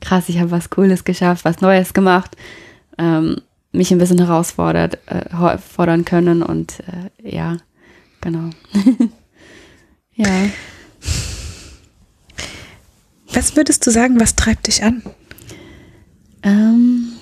[0.00, 2.36] krass, ich habe was Cooles geschafft, was Neues gemacht,
[2.98, 3.40] ähm,
[3.70, 7.58] mich ein bisschen herausfordert, äh, fordern können und äh, ja,
[8.20, 8.50] genau.
[10.14, 10.26] ja.
[13.32, 15.02] Was würdest du sagen, was treibt dich an?
[16.42, 17.12] Ähm,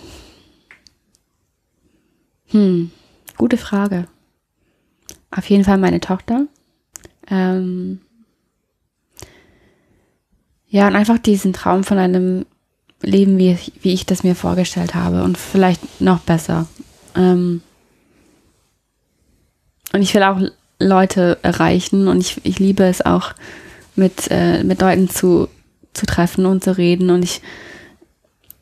[2.47, 2.91] hm,
[3.37, 4.07] gute Frage.
[5.31, 6.47] auf jeden Fall meine Tochter.
[7.29, 8.01] Ähm,
[10.69, 12.47] ja, und einfach diesen Traum von einem
[13.03, 16.67] Leben, wie, wie ich das mir vorgestellt habe und vielleicht noch besser.
[17.15, 17.63] Ähm,
[19.93, 20.41] und ich will auch
[20.79, 23.35] Leute erreichen und ich, ich liebe es auch,
[23.97, 25.49] mit, äh, mit Leuten zu,
[25.93, 27.11] zu treffen und zu reden.
[27.11, 27.43] Und ich,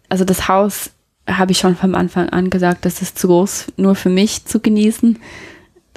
[0.09, 0.90] also das Haus
[1.26, 4.61] habe ich schon vom Anfang an gesagt, das ist zu groß, nur für mich zu
[4.61, 5.18] genießen.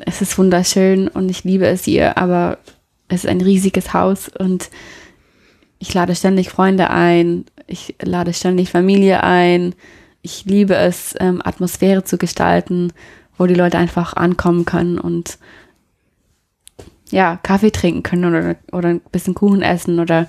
[0.05, 2.57] Es ist wunderschön und ich liebe es hier, aber
[3.07, 4.69] es ist ein riesiges Haus und
[5.79, 9.73] ich lade ständig Freunde ein, ich lade ständig Familie ein.
[10.21, 12.93] Ich liebe es, ähm, Atmosphäre zu gestalten,
[13.37, 15.39] wo die Leute einfach ankommen können und
[17.09, 20.27] ja, Kaffee trinken können oder, oder ein bisschen Kuchen essen oder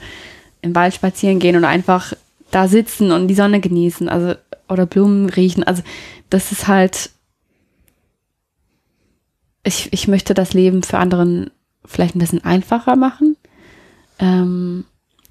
[0.63, 2.15] im Wald spazieren gehen oder einfach
[2.53, 4.35] da sitzen und die Sonne genießen, also
[4.69, 5.65] oder Blumen riechen.
[5.65, 5.83] Also
[6.31, 7.11] das ist halt,
[9.65, 11.51] ich, ich möchte das Leben für anderen
[11.85, 13.37] vielleicht ein bisschen einfacher machen
[14.19, 14.85] ähm,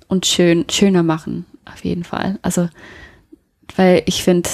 [0.07, 2.37] und schön, schöner machen, auf jeden Fall.
[2.41, 2.69] Also,
[3.75, 4.49] weil ich finde,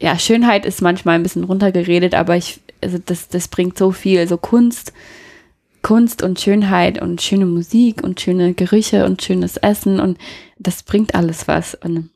[0.00, 4.20] ja, Schönheit ist manchmal ein bisschen runtergeredet, aber ich, also das, das bringt so viel,
[4.20, 4.92] also Kunst,
[5.84, 10.18] Kunst und Schönheit und schöne Musik und schöne Gerüche und schönes Essen und
[10.58, 11.74] das bringt alles was.
[11.74, 12.10] Und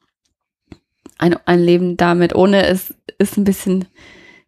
[1.19, 3.85] ein, ein Leben damit ohne ist, ist ein bisschen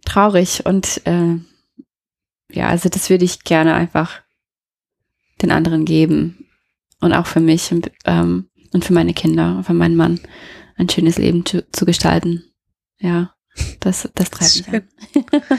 [0.07, 1.37] traurig und äh,
[2.51, 4.23] ja, also das würde ich gerne einfach
[5.43, 6.47] den anderen geben
[7.01, 10.19] und auch für mich und, ähm, und für meine Kinder und für meinen Mann
[10.77, 12.45] ein schönes Leben zu, zu gestalten.
[12.99, 13.35] Ja,
[13.81, 15.59] das, das treibt mich an.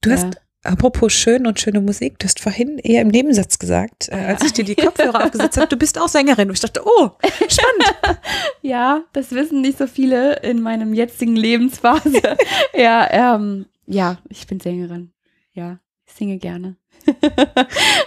[0.00, 4.14] Du hast Apropos schön und schöne Musik, du hast vorhin eher im Nebensatz gesagt, äh,
[4.14, 6.48] als ich dir die Kopfhörer aufgesetzt habe, du bist auch Sängerin.
[6.48, 7.10] Und ich dachte, oh,
[7.48, 8.20] spannend.
[8.62, 12.36] ja, das wissen nicht so viele in meinem jetzigen Lebensphase.
[12.74, 15.10] ja, ähm, ja, ich bin Sängerin.
[15.52, 16.76] Ja, ich singe gerne.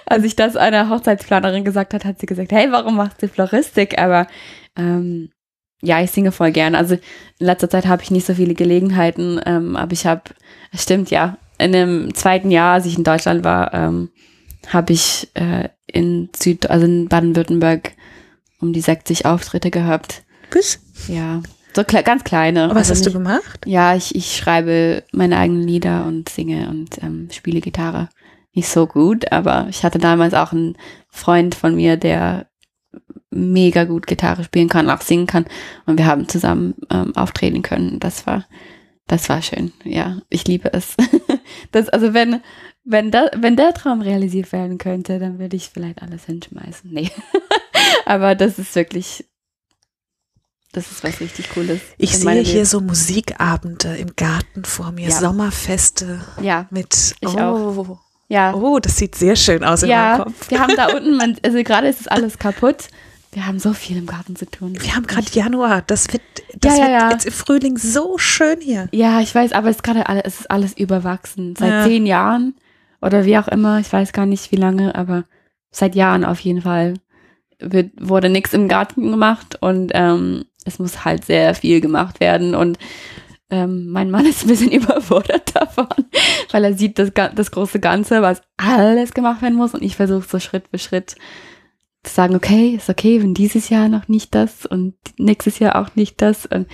[0.06, 4.00] als ich das einer Hochzeitsplanerin gesagt hat, hat sie gesagt, hey, warum machst du Floristik?
[4.00, 4.28] Aber
[4.78, 5.30] ähm,
[5.82, 6.78] ja, ich singe voll gerne.
[6.78, 10.22] Also in letzter Zeit habe ich nicht so viele Gelegenheiten, ähm, aber ich habe,
[10.74, 14.10] stimmt ja, in dem zweiten Jahr, als ich in Deutschland war, ähm,
[14.68, 17.94] habe ich äh, in Süd, also in Baden-Württemberg
[18.60, 20.24] um die 60 Auftritte gehabt.
[20.50, 20.80] Bis?
[21.08, 21.42] Ja,
[21.76, 22.66] so kle ganz kleine.
[22.66, 23.62] Aber was also hast nicht, du gemacht?
[23.66, 28.10] Ja, ich, ich schreibe meine eigenen Lieder und singe und ähm, spiele Gitarre.
[28.54, 30.78] Nicht so gut, aber ich hatte damals auch einen
[31.10, 32.48] Freund von mir, der
[33.30, 35.46] mega gut Gitarre spielen kann, auch singen kann.
[35.86, 38.00] Und wir haben zusammen ähm, auftreten können.
[38.00, 38.46] Das war
[39.08, 40.22] das war schön, ja.
[40.30, 40.96] Ich liebe es.
[41.72, 42.42] Das, also wenn,
[42.84, 46.90] wenn, da, wenn der Traum realisiert werden könnte, dann würde ich vielleicht alles hinschmeißen.
[46.92, 47.12] Nee.
[48.06, 49.26] Aber das ist wirklich,
[50.72, 51.82] das ist was richtig Cooles.
[51.98, 52.66] Ich sehe hier Leben.
[52.66, 55.20] so Musikabende im Garten vor mir, ja.
[55.20, 56.22] Sommerfeste.
[56.42, 56.68] Ja.
[56.72, 58.00] Mit, ich oh, auch.
[58.28, 58.54] Ja.
[58.54, 60.50] Oh, das sieht sehr schön aus in ja, meinem Kopf.
[60.50, 62.88] Wir haben da unten, also gerade ist es alles kaputt.
[63.36, 64.78] Wir haben so viel im Garten zu tun.
[64.80, 65.82] Wir haben gerade Januar.
[65.82, 66.22] Das wird,
[66.58, 68.88] das ja, ja, wird jetzt im Frühling so schön hier.
[68.94, 71.54] Ja, ich weiß, aber es ist gerade alles, es ist alles überwachsen.
[71.58, 72.56] Seit zehn Jahren
[73.02, 73.80] oder wie auch immer.
[73.82, 75.26] Ich weiß gar nicht wie lange, aber
[75.70, 76.94] seit Jahren auf jeden Fall
[77.60, 82.56] wird, wurde nichts im Garten gemacht und ähm, es muss halt sehr viel gemacht werden
[82.56, 82.78] und
[83.50, 85.88] ähm, mein Mann ist ein bisschen überfordert davon,
[86.52, 90.26] weil er sieht das, das große Ganze, was alles gemacht werden muss und ich versuche
[90.28, 91.16] so Schritt für Schritt
[92.14, 96.22] sagen, okay, ist okay, wenn dieses Jahr noch nicht das und nächstes Jahr auch nicht
[96.22, 96.46] das.
[96.46, 96.68] Und,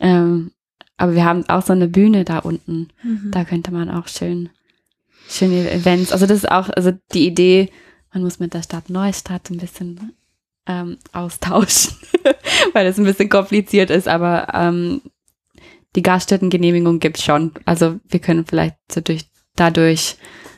[0.00, 0.52] ähm,
[0.96, 2.88] aber wir haben auch so eine Bühne da unten.
[3.02, 3.30] Mhm.
[3.32, 4.50] Da könnte man auch schön,
[5.28, 6.12] schöne Events.
[6.12, 7.70] Also das ist auch, also die Idee,
[8.12, 10.12] man muss mit der Stadt Neustadt ein bisschen
[10.66, 11.96] ähm, austauschen,
[12.72, 15.02] weil es ein bisschen kompliziert ist, aber ähm,
[15.96, 17.52] die Gaststättengenehmigung gibt es schon.
[17.64, 19.26] Also wir können vielleicht so durch,
[19.56, 20.16] dadurch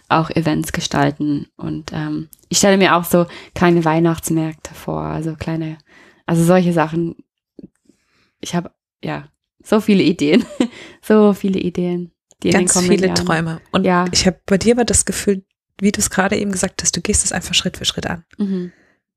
[0.08, 1.46] auch Events gestalten.
[1.56, 5.78] Und ähm, ich stelle mir auch so kleine Weihnachtsmärkte vor, also kleine,
[6.26, 7.16] also solche Sachen.
[8.40, 8.70] Ich habe
[9.02, 9.28] ja
[9.62, 10.44] so viele Ideen,
[11.02, 12.12] so viele Ideen.
[12.42, 13.26] Die Ganz viele Jahren.
[13.26, 13.60] Träume.
[13.72, 14.04] Und ja.
[14.12, 15.44] ich habe bei dir aber das Gefühl,
[15.80, 18.24] wie du es gerade eben gesagt hast, du gehst es einfach Schritt für Schritt an.
[18.38, 18.72] Mhm.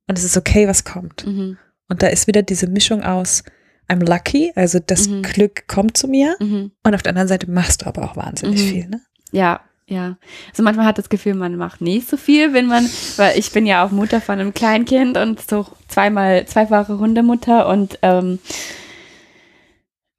[0.08, 1.26] Und es ist okay, was kommt.
[1.28, 1.58] Mhm.
[1.90, 3.44] Und da ist wieder diese Mischung aus,
[3.90, 5.24] I'm lucky, also das mhm.
[5.24, 6.36] Glück kommt zu mir.
[6.40, 6.72] Mhm.
[6.84, 8.68] Und auf der anderen Seite machst du aber auch wahnsinnig mhm.
[8.70, 9.02] viel, ne?
[9.32, 10.18] Ja, ja,
[10.52, 12.88] also manchmal hat das Gefühl, man macht nicht so viel, wenn man,
[13.18, 17.98] weil ich bin ja auch Mutter von einem Kleinkind und so zweimal, zweifache Hundemutter und
[18.04, 18.40] ähm,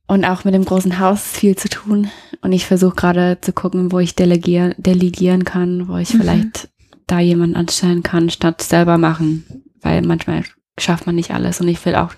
[0.09, 2.11] und auch mit dem großen Haus viel zu tun.
[2.43, 6.19] Und ich versuche gerade zu gucken, wo ich delegieren, delegieren kann, wo ich mhm.
[6.19, 6.69] vielleicht
[7.07, 9.63] da jemanden anstellen kann, statt selber machen.
[9.81, 10.43] Weil manchmal
[10.81, 11.61] schafft man nicht alles.
[11.61, 12.13] Und ich will auch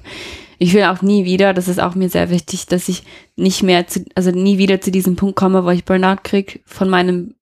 [0.62, 3.02] ich will auch nie wieder, das ist auch mir sehr wichtig, dass ich
[3.34, 6.88] nicht mehr zu, also nie wieder zu diesem Punkt komme, wo ich Burnout krieg von
[6.88, 7.34] meinem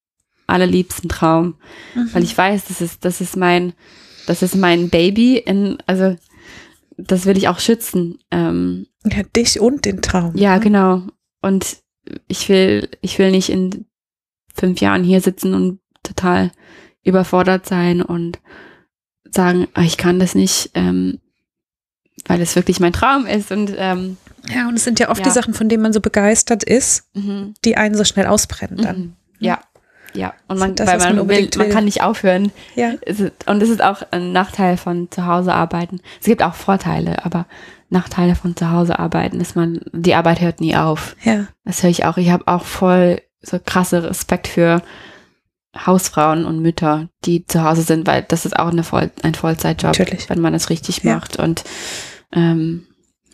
[0.50, 1.56] allerliebsten Traum,
[1.94, 2.10] mhm.
[2.12, 3.72] weil ich weiß, das ist, das ist mein,
[4.26, 6.16] das ist mein Baby in, also
[6.96, 8.18] das will ich auch schützen.
[8.30, 10.36] Ähm, ja, dich und den Traum.
[10.36, 10.60] Ja, ne?
[10.60, 11.02] genau.
[11.40, 11.78] Und
[12.28, 13.86] ich will, ich will nicht in
[14.54, 16.50] fünf Jahren hier sitzen und total
[17.02, 18.38] überfordert sein und
[19.30, 21.18] sagen, ah, ich kann das nicht, ähm,
[22.26, 24.16] weil es wirklich mein Traum ist und ähm,
[24.48, 25.24] ja, und es sind ja oft ja.
[25.24, 27.54] die Sachen, von denen man so begeistert ist, mhm.
[27.64, 28.98] die einen so schnell ausbrennen dann.
[28.98, 29.12] Mhm.
[29.38, 29.60] Ja,
[30.14, 30.34] ja.
[30.48, 32.52] Und man, das, weil man, man, will, man kann nicht aufhören.
[32.74, 32.92] Ja.
[33.46, 36.00] Und es ist auch ein Nachteil von zu Hause arbeiten.
[36.20, 37.46] Es gibt auch Vorteile, aber
[37.88, 41.16] Nachteile von zu Hause arbeiten ist man, die Arbeit hört nie auf.
[41.24, 41.46] Ja.
[41.64, 42.16] Das höre ich auch.
[42.16, 44.82] Ich habe auch voll so krasse Respekt für
[45.76, 49.98] Hausfrauen und Mütter, die zu Hause sind, weil das ist auch eine Voll ein Vollzeitjob,
[49.98, 50.28] Natürlich.
[50.28, 51.14] wenn man es richtig ja.
[51.14, 51.38] macht.
[51.38, 51.64] Und
[52.32, 52.86] ähm,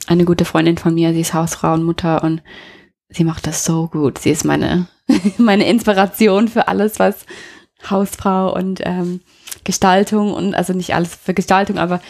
[0.07, 2.43] eine gute Freundin von mir, sie ist Hausfrau und Mutter und
[3.09, 4.18] sie macht das so gut.
[4.18, 4.87] Sie ist meine,
[5.38, 7.26] meine Inspiration für alles, was
[7.88, 9.20] Hausfrau und ähm,
[9.64, 12.00] Gestaltung und also nicht alles für Gestaltung, aber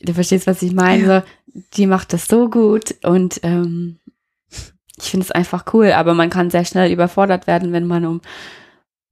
[0.00, 1.06] du verstehst, was ich meine.
[1.06, 1.24] Ja.
[1.74, 3.98] Die macht das so gut und ähm,
[5.00, 8.20] ich finde es einfach cool, aber man kann sehr schnell überfordert werden, wenn man um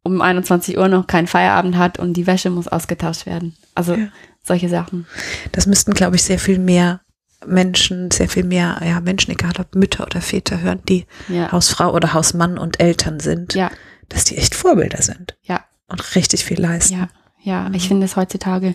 [0.04, 3.56] um 21 Uhr noch keinen Feierabend hat und die Wäsche muss ausgetauscht werden.
[3.74, 4.08] Also ja.
[4.42, 5.06] solche Sachen.
[5.52, 7.00] Das müssten, glaube ich, sehr viel mehr
[7.46, 11.50] Menschen, sehr viel mehr, ja, Menschen, egal ob Mütter oder Väter hören, die ja.
[11.52, 13.70] Hausfrau oder Hausmann und Eltern sind, ja.
[14.08, 15.36] dass die echt Vorbilder sind.
[15.42, 15.64] Ja.
[15.88, 16.94] Und richtig viel leisten.
[16.94, 17.08] Ja,
[17.42, 17.70] ja.
[17.74, 18.74] Ich finde es heutzutage,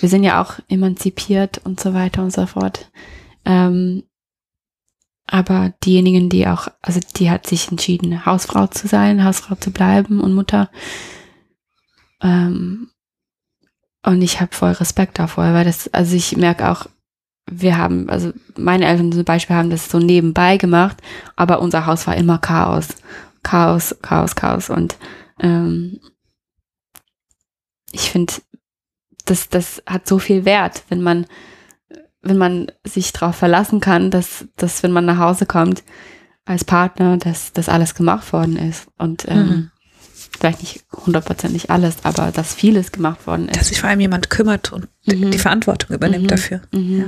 [0.00, 2.90] wir sind ja auch emanzipiert und so weiter und so fort.
[3.44, 4.04] Ähm,
[5.26, 10.20] aber diejenigen, die auch, also die hat sich entschieden, Hausfrau zu sein, Hausfrau zu bleiben
[10.20, 10.70] und Mutter.
[12.22, 12.90] Ähm,
[14.02, 16.86] und ich habe voll Respekt davor, weil das, also ich merke auch,
[17.50, 20.98] wir haben, also meine Eltern zum Beispiel haben das so nebenbei gemacht,
[21.36, 22.88] aber unser Haus war immer Chaos.
[23.42, 24.70] Chaos, Chaos, Chaos.
[24.70, 24.96] Und
[25.40, 26.00] ähm,
[27.92, 28.34] ich finde,
[29.24, 31.26] das, das hat so viel Wert, wenn man
[32.22, 35.82] wenn man sich darauf verlassen kann, dass, dass wenn man nach Hause kommt
[36.44, 38.88] als Partner, dass das alles gemacht worden ist.
[38.96, 39.70] Und ähm, mhm.
[40.38, 43.60] vielleicht nicht hundertprozentig alles, aber dass vieles gemacht worden ist.
[43.60, 45.30] Dass sich vor allem jemand kümmert und mhm.
[45.30, 46.28] die Verantwortung übernimmt mhm.
[46.28, 46.62] dafür.
[46.72, 46.98] Mhm.
[46.98, 47.06] Ja.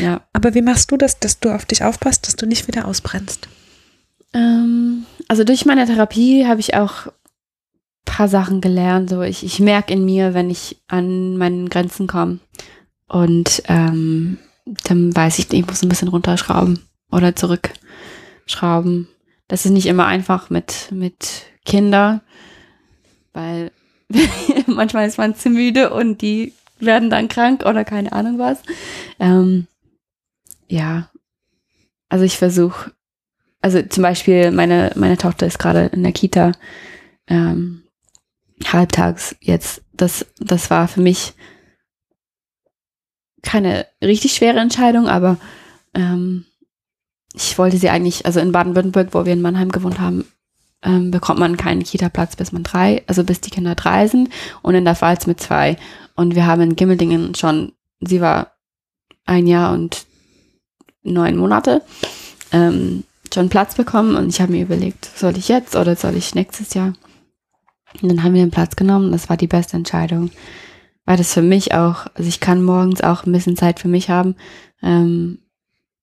[0.00, 0.22] Ja.
[0.32, 3.48] Aber wie machst du das, dass du auf dich aufpasst, dass du nicht wieder ausbrennst?
[4.32, 7.08] Ähm, also durch meine Therapie habe ich auch
[8.04, 9.10] paar Sachen gelernt.
[9.10, 12.40] So ich, ich merke in mir, wenn ich an meinen Grenzen komme.
[13.08, 14.38] Und ähm,
[14.84, 16.80] dann weiß ich, ich muss ein bisschen runterschrauben
[17.10, 19.08] oder zurückschrauben.
[19.48, 22.20] Das ist nicht immer einfach mit, mit Kindern,
[23.32, 23.72] weil
[24.66, 28.62] manchmal ist man zu müde und die werden dann krank oder keine Ahnung was.
[29.18, 29.66] Ähm,
[30.68, 31.10] ja,
[32.08, 32.92] also ich versuche,
[33.60, 36.52] also zum Beispiel meine, meine Tochter ist gerade in der Kita
[37.26, 37.82] ähm,
[38.64, 39.82] halbtags jetzt.
[39.92, 41.34] Das, das war für mich
[43.42, 45.38] keine richtig schwere Entscheidung, aber
[45.94, 46.46] ähm,
[47.32, 50.24] ich wollte sie eigentlich, also in Baden-Württemberg, wo wir in Mannheim gewohnt haben,
[50.82, 54.30] ähm, bekommt man keinen Kita-Platz, bis man drei, also bis die Kinder drei sind
[54.62, 55.76] und in der Pfalz mit zwei.
[56.14, 58.52] Und wir haben in Gimmeldingen schon, sie war
[59.26, 60.06] ein Jahr und
[61.02, 61.82] neun Monate,
[62.52, 66.34] ähm, schon Platz bekommen und ich habe mir überlegt, soll ich jetzt oder soll ich
[66.34, 66.94] nächstes Jahr?
[68.02, 70.30] Und dann haben wir den Platz genommen, das war die beste Entscheidung
[71.10, 74.10] weil das für mich auch, also ich kann morgens auch ein bisschen Zeit für mich
[74.10, 74.36] haben.
[74.80, 75.38] Ähm,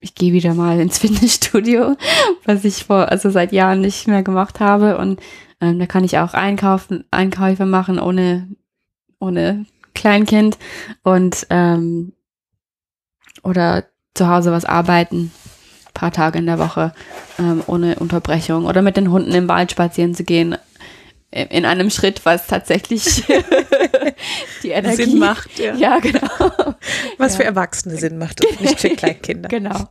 [0.00, 1.96] ich gehe wieder mal ins Fitnessstudio,
[2.44, 4.98] was ich vor, also seit Jahren nicht mehr gemacht habe.
[4.98, 5.20] Und
[5.60, 8.48] ähm, da kann ich auch einkaufen, Einkäufe machen ohne,
[9.18, 10.58] ohne Kleinkind
[11.02, 12.12] und ähm,
[13.42, 13.84] oder
[14.14, 15.32] zu Hause was arbeiten,
[15.94, 16.92] paar Tage in der Woche
[17.38, 20.56] ähm, ohne Unterbrechung oder mit den Hunden im Wald spazieren zu gehen
[21.30, 23.24] in einem Schritt, was tatsächlich
[24.62, 25.58] die Energie Sinn macht.
[25.58, 26.28] Ja, ja genau.
[27.18, 27.38] Was ja.
[27.38, 29.48] für Erwachsene Sinn macht und nicht für Kleinkinder.
[29.48, 29.88] genau.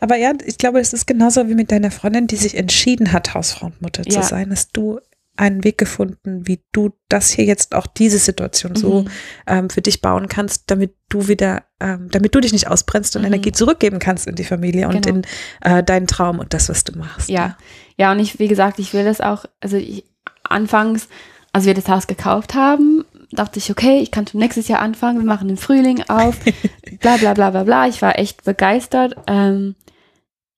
[0.00, 3.32] Aber ja, ich glaube, es ist genauso wie mit deiner Freundin, die sich entschieden hat,
[3.32, 4.22] Hausfrau und Mutter zu ja.
[4.22, 4.98] sein, dass du
[5.36, 9.08] einen Weg gefunden, wie du das hier jetzt auch diese Situation so mhm.
[9.46, 13.22] ähm, für dich bauen kannst, damit du wieder, ähm, damit du dich nicht ausbrennst und
[13.22, 13.28] mhm.
[13.28, 15.18] Energie zurückgeben kannst in die Familie und genau.
[15.18, 15.22] in
[15.62, 17.30] äh, deinen Traum und das, was du machst.
[17.30, 17.56] Ja,
[17.96, 20.04] ja, und ich, wie gesagt, ich will das auch, also ich,
[20.52, 21.08] anfangs,
[21.52, 25.18] als wir das Haus gekauft haben, dachte ich, okay, ich kann schon nächstes Jahr anfangen,
[25.18, 26.38] wir machen den Frühling auf,
[27.00, 27.88] bla bla bla bla bla.
[27.88, 29.16] Ich war echt begeistert.
[29.26, 29.74] Ähm,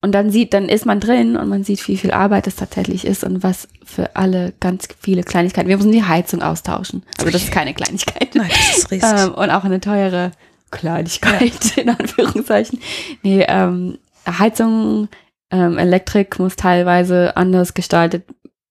[0.02, 3.06] und dann sieht, dann ist man drin und man sieht, wie viel Arbeit es tatsächlich
[3.06, 5.68] ist und was für alle ganz viele Kleinigkeiten.
[5.68, 7.04] Wir müssen die Heizung austauschen.
[7.18, 8.34] Also das ist keine Kleinigkeit.
[8.34, 9.10] Nein, das ist richtig.
[9.10, 10.32] Ähm, und auch eine teure
[10.70, 11.82] Kleinigkeit, ja.
[11.84, 12.80] in Anführungszeichen.
[13.22, 15.08] Nee, ähm, Heizung,
[15.50, 18.24] ähm, Elektrik muss teilweise anders gestaltet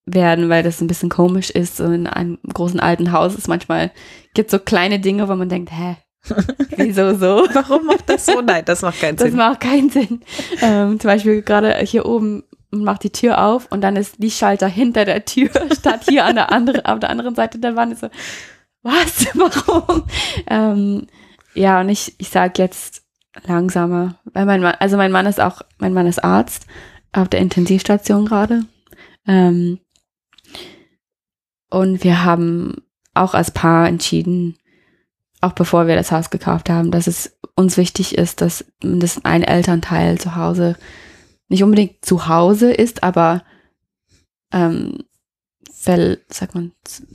[0.06, 1.78] werden, weil das ein bisschen komisch ist.
[1.78, 3.92] So in einem großen alten Haus ist manchmal,
[4.34, 5.98] gibt so kleine Dinge, wo man denkt, hä,
[6.78, 7.48] wieso so?
[7.54, 8.42] Warum macht das so?
[8.42, 9.38] Nein, das macht keinen Das Sinn.
[9.38, 10.22] macht keinen Sinn.
[10.62, 14.68] Ähm, zum Beispiel gerade hier oben macht die Tür auf und dann ist die Schalter
[14.68, 17.94] hinter der Tür, statt hier an der anderen, auf der anderen Seite der Wand.
[17.94, 18.10] Ist so,
[18.82, 19.28] was?
[19.36, 20.04] Warum?
[20.48, 21.08] Ähm,
[21.54, 23.04] ja, und ich, ich sage jetzt
[23.46, 26.66] langsamer, weil mein Mann, also mein Mann ist auch, mein Mann ist Arzt
[27.12, 28.66] auf der Intensivstation gerade.
[29.28, 29.80] Ähm,
[31.74, 32.76] und wir haben
[33.14, 34.58] auch als Paar entschieden,
[35.42, 39.44] auch bevor wir das Haus gekauft haben, dass es uns wichtig ist, dass mindestens ein
[39.44, 40.78] Elternteil zu Hause
[41.50, 43.44] nicht unbedingt zu Hause ist, aber
[44.52, 45.00] ähm,
[45.74, 46.72] ver, sagt man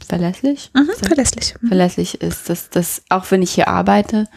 [0.07, 0.71] verlässlich?
[0.75, 1.55] Mhm, Sagt- verlässlich.
[1.61, 1.69] Mhm.
[1.69, 4.29] verlässlich ist, dass das auch wenn ich hier arbeite,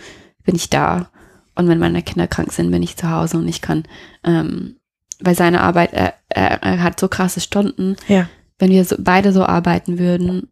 [0.44, 1.10] bin ich da
[1.56, 3.84] und wenn meine Kinder krank sind, bin ich zu Hause und ich kann
[4.24, 4.78] ähm,
[5.20, 8.28] bei seiner Arbeit, er, er, er hat so krasse Stunden, Ja.
[8.62, 10.50] Wenn wir so, beide so arbeiten würden,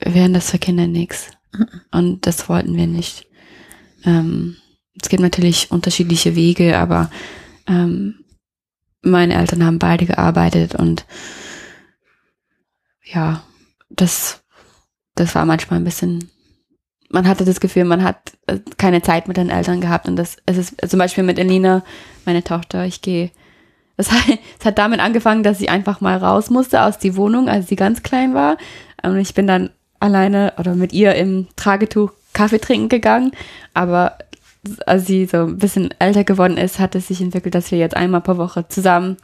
[0.00, 1.30] wären das für Kinder nichts.
[1.90, 3.26] Und das wollten wir nicht.
[4.04, 4.56] Ähm,
[5.00, 7.10] es gibt natürlich unterschiedliche Wege, aber
[7.66, 8.24] ähm,
[9.02, 11.06] meine Eltern haben beide gearbeitet und
[13.04, 13.42] ja,
[13.88, 14.42] das,
[15.14, 16.30] das war manchmal ein bisschen,
[17.08, 20.36] man hatte das Gefühl, man hat äh, keine Zeit mit den Eltern gehabt und das,
[20.46, 21.82] es ist zum Beispiel mit Elina,
[22.26, 23.30] meine Tochter, ich gehe
[24.00, 27.48] das hat, es hat damit angefangen, dass sie einfach mal raus musste aus die Wohnung,
[27.48, 28.56] als sie ganz klein war.
[29.02, 29.70] Und ich bin dann
[30.00, 33.32] alleine oder mit ihr im Tragetuch Kaffee trinken gegangen.
[33.74, 34.16] Aber
[34.86, 37.96] als sie so ein bisschen älter geworden ist, hat es sich entwickelt, dass wir jetzt
[37.96, 39.16] einmal pro Woche zusammen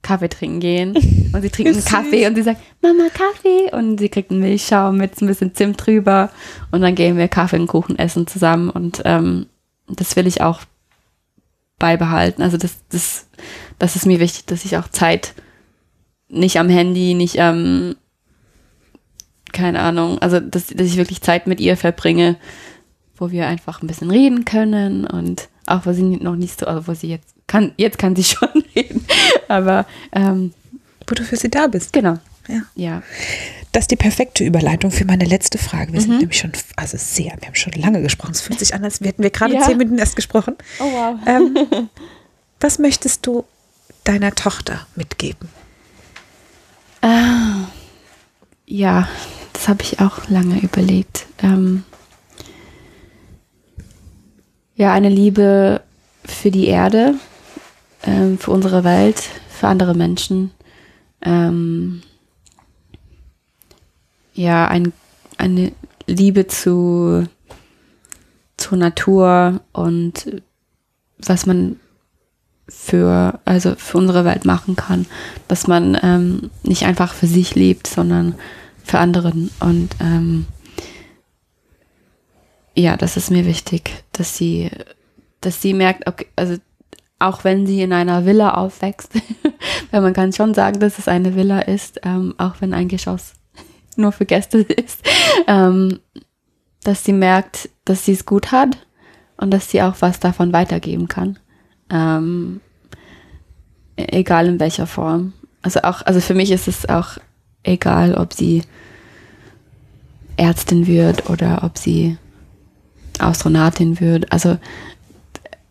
[0.00, 0.96] Kaffee trinken gehen.
[1.32, 1.84] Und sie trinkt einen.
[1.84, 3.74] Kaffee und sie sagt, Mama, Kaffee.
[3.74, 6.30] Und sie kriegt einen Milchschaum mit ein bisschen Zimt drüber.
[6.70, 8.68] Und dann gehen wir Kaffee und Kuchen essen zusammen.
[8.68, 9.46] Und ähm,
[9.88, 10.60] das will ich auch
[11.78, 12.42] beibehalten.
[12.42, 13.26] Also das, das,
[13.82, 15.34] das ist mir wichtig, dass ich auch Zeit
[16.28, 17.96] nicht am Handy, nicht am,
[19.52, 22.36] keine Ahnung, also dass, dass ich wirklich Zeit mit ihr verbringe,
[23.16, 26.86] wo wir einfach ein bisschen reden können und auch wo sie noch nicht so, also
[26.88, 29.04] wo sie jetzt kann, jetzt kann sie schon reden,
[29.48, 30.52] aber ähm,
[31.06, 31.92] Wo du für sie da bist.
[31.92, 32.18] genau,
[32.48, 32.62] Ja.
[32.74, 33.02] ja.
[33.72, 35.92] Das ist die perfekte Überleitung für meine letzte Frage.
[35.94, 38.32] Wir sind nämlich schon, also sehr, wir haben schon lange gesprochen.
[38.32, 39.62] Es fühlt sich an, als hätten wir gerade Ja.
[39.62, 40.56] zehn Minuten erst gesprochen.
[40.78, 41.18] Oh wow.
[41.26, 41.56] Ähm,
[42.60, 43.44] was möchtest du
[44.04, 45.48] deiner Tochter mitgeben?
[47.00, 47.68] Ah,
[48.66, 49.08] ja,
[49.52, 51.26] das habe ich auch lange überlegt.
[51.42, 51.84] Ähm,
[54.76, 55.82] ja, eine Liebe
[56.24, 57.14] für die Erde,
[58.04, 60.52] ähm, für unsere Welt, für andere Menschen.
[61.20, 62.02] Ähm,
[64.34, 64.92] ja, ein,
[65.38, 65.72] eine
[66.06, 67.28] Liebe zu,
[68.56, 70.42] zur Natur und
[71.18, 71.78] was man
[72.68, 75.06] für, also für unsere Welt machen kann,
[75.48, 78.34] dass man ähm, nicht einfach für sich lebt, sondern
[78.84, 79.50] für anderen.
[79.60, 80.46] Und ähm,
[82.74, 84.70] ja, das ist mir wichtig, dass sie,
[85.40, 86.56] dass sie merkt, okay, also
[87.18, 89.12] auch wenn sie in einer Villa aufwächst,
[89.90, 93.34] weil man kann schon sagen, dass es eine Villa ist, ähm, auch wenn ein Geschoss
[93.96, 95.00] nur für Gäste ist,
[95.46, 96.00] ähm,
[96.82, 98.78] dass sie merkt, dass sie es gut hat
[99.36, 101.38] und dass sie auch was davon weitergeben kann.
[101.92, 102.60] Ähm,
[103.96, 105.32] egal in welcher Form.
[105.60, 107.18] Also auch, also für mich ist es auch
[107.62, 108.62] egal, ob sie
[110.36, 112.16] Ärztin wird oder ob sie
[113.18, 114.32] Astronautin wird.
[114.32, 114.58] Also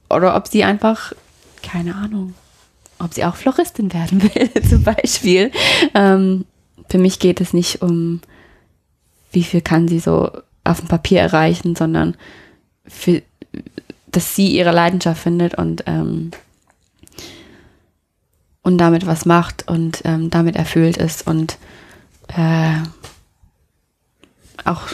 [0.09, 1.13] oder ob sie einfach,
[1.63, 2.33] keine Ahnung,
[2.99, 5.51] ob sie auch Floristin werden will, zum Beispiel.
[5.93, 6.45] Ähm,
[6.89, 8.21] für mich geht es nicht um,
[9.31, 10.29] wie viel kann sie so
[10.63, 12.15] auf dem Papier erreichen, sondern
[12.85, 13.21] für,
[14.11, 16.31] dass sie ihre Leidenschaft findet und, ähm,
[18.61, 21.57] und damit was macht und ähm, damit erfüllt ist und
[22.35, 22.73] äh,
[24.65, 24.89] auch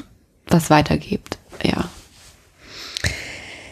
[0.47, 1.37] was weitergibt.
[1.63, 1.89] Ja.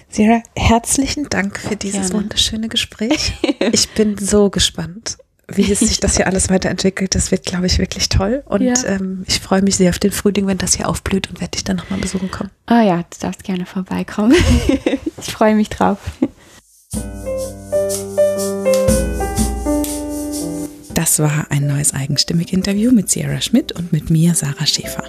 [0.10, 2.24] Sarah, herzlichen Dank für dieses Gerne.
[2.24, 3.34] wunderschöne Gespräch.
[3.72, 5.18] Ich bin so gespannt,
[5.48, 7.16] wie es sich das hier alles weiterentwickelt.
[7.16, 8.43] Das wird, glaube ich, wirklich toll.
[8.46, 8.74] Und Ja.
[8.86, 11.64] ähm, ich freue mich sehr auf den Frühling, wenn das hier aufblüht und werde dich
[11.64, 12.52] dann nochmal besuchen kommen.
[12.68, 14.34] Ah ja, du darfst gerne vorbeikommen.
[15.28, 15.98] ich freue mich drauf.
[20.94, 25.04] Das war ein neues eigenstimmig Interview mit Sierra Schmidt und mit mir, Sarah Schäfer.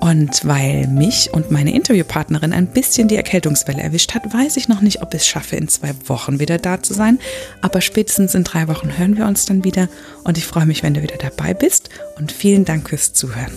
[0.00, 4.80] Und weil mich und meine Interviewpartnerin ein bisschen die Erkältungswelle erwischt hat, weiß ich noch
[4.80, 7.18] nicht, ob ich es schaffe, in zwei Wochen wieder da zu sein.
[7.60, 9.88] Aber spätestens in drei Wochen hören wir uns dann wieder.
[10.24, 11.90] Und ich freue mich, wenn du wieder dabei bist.
[12.18, 13.52] Und vielen Dank fürs Zuhören.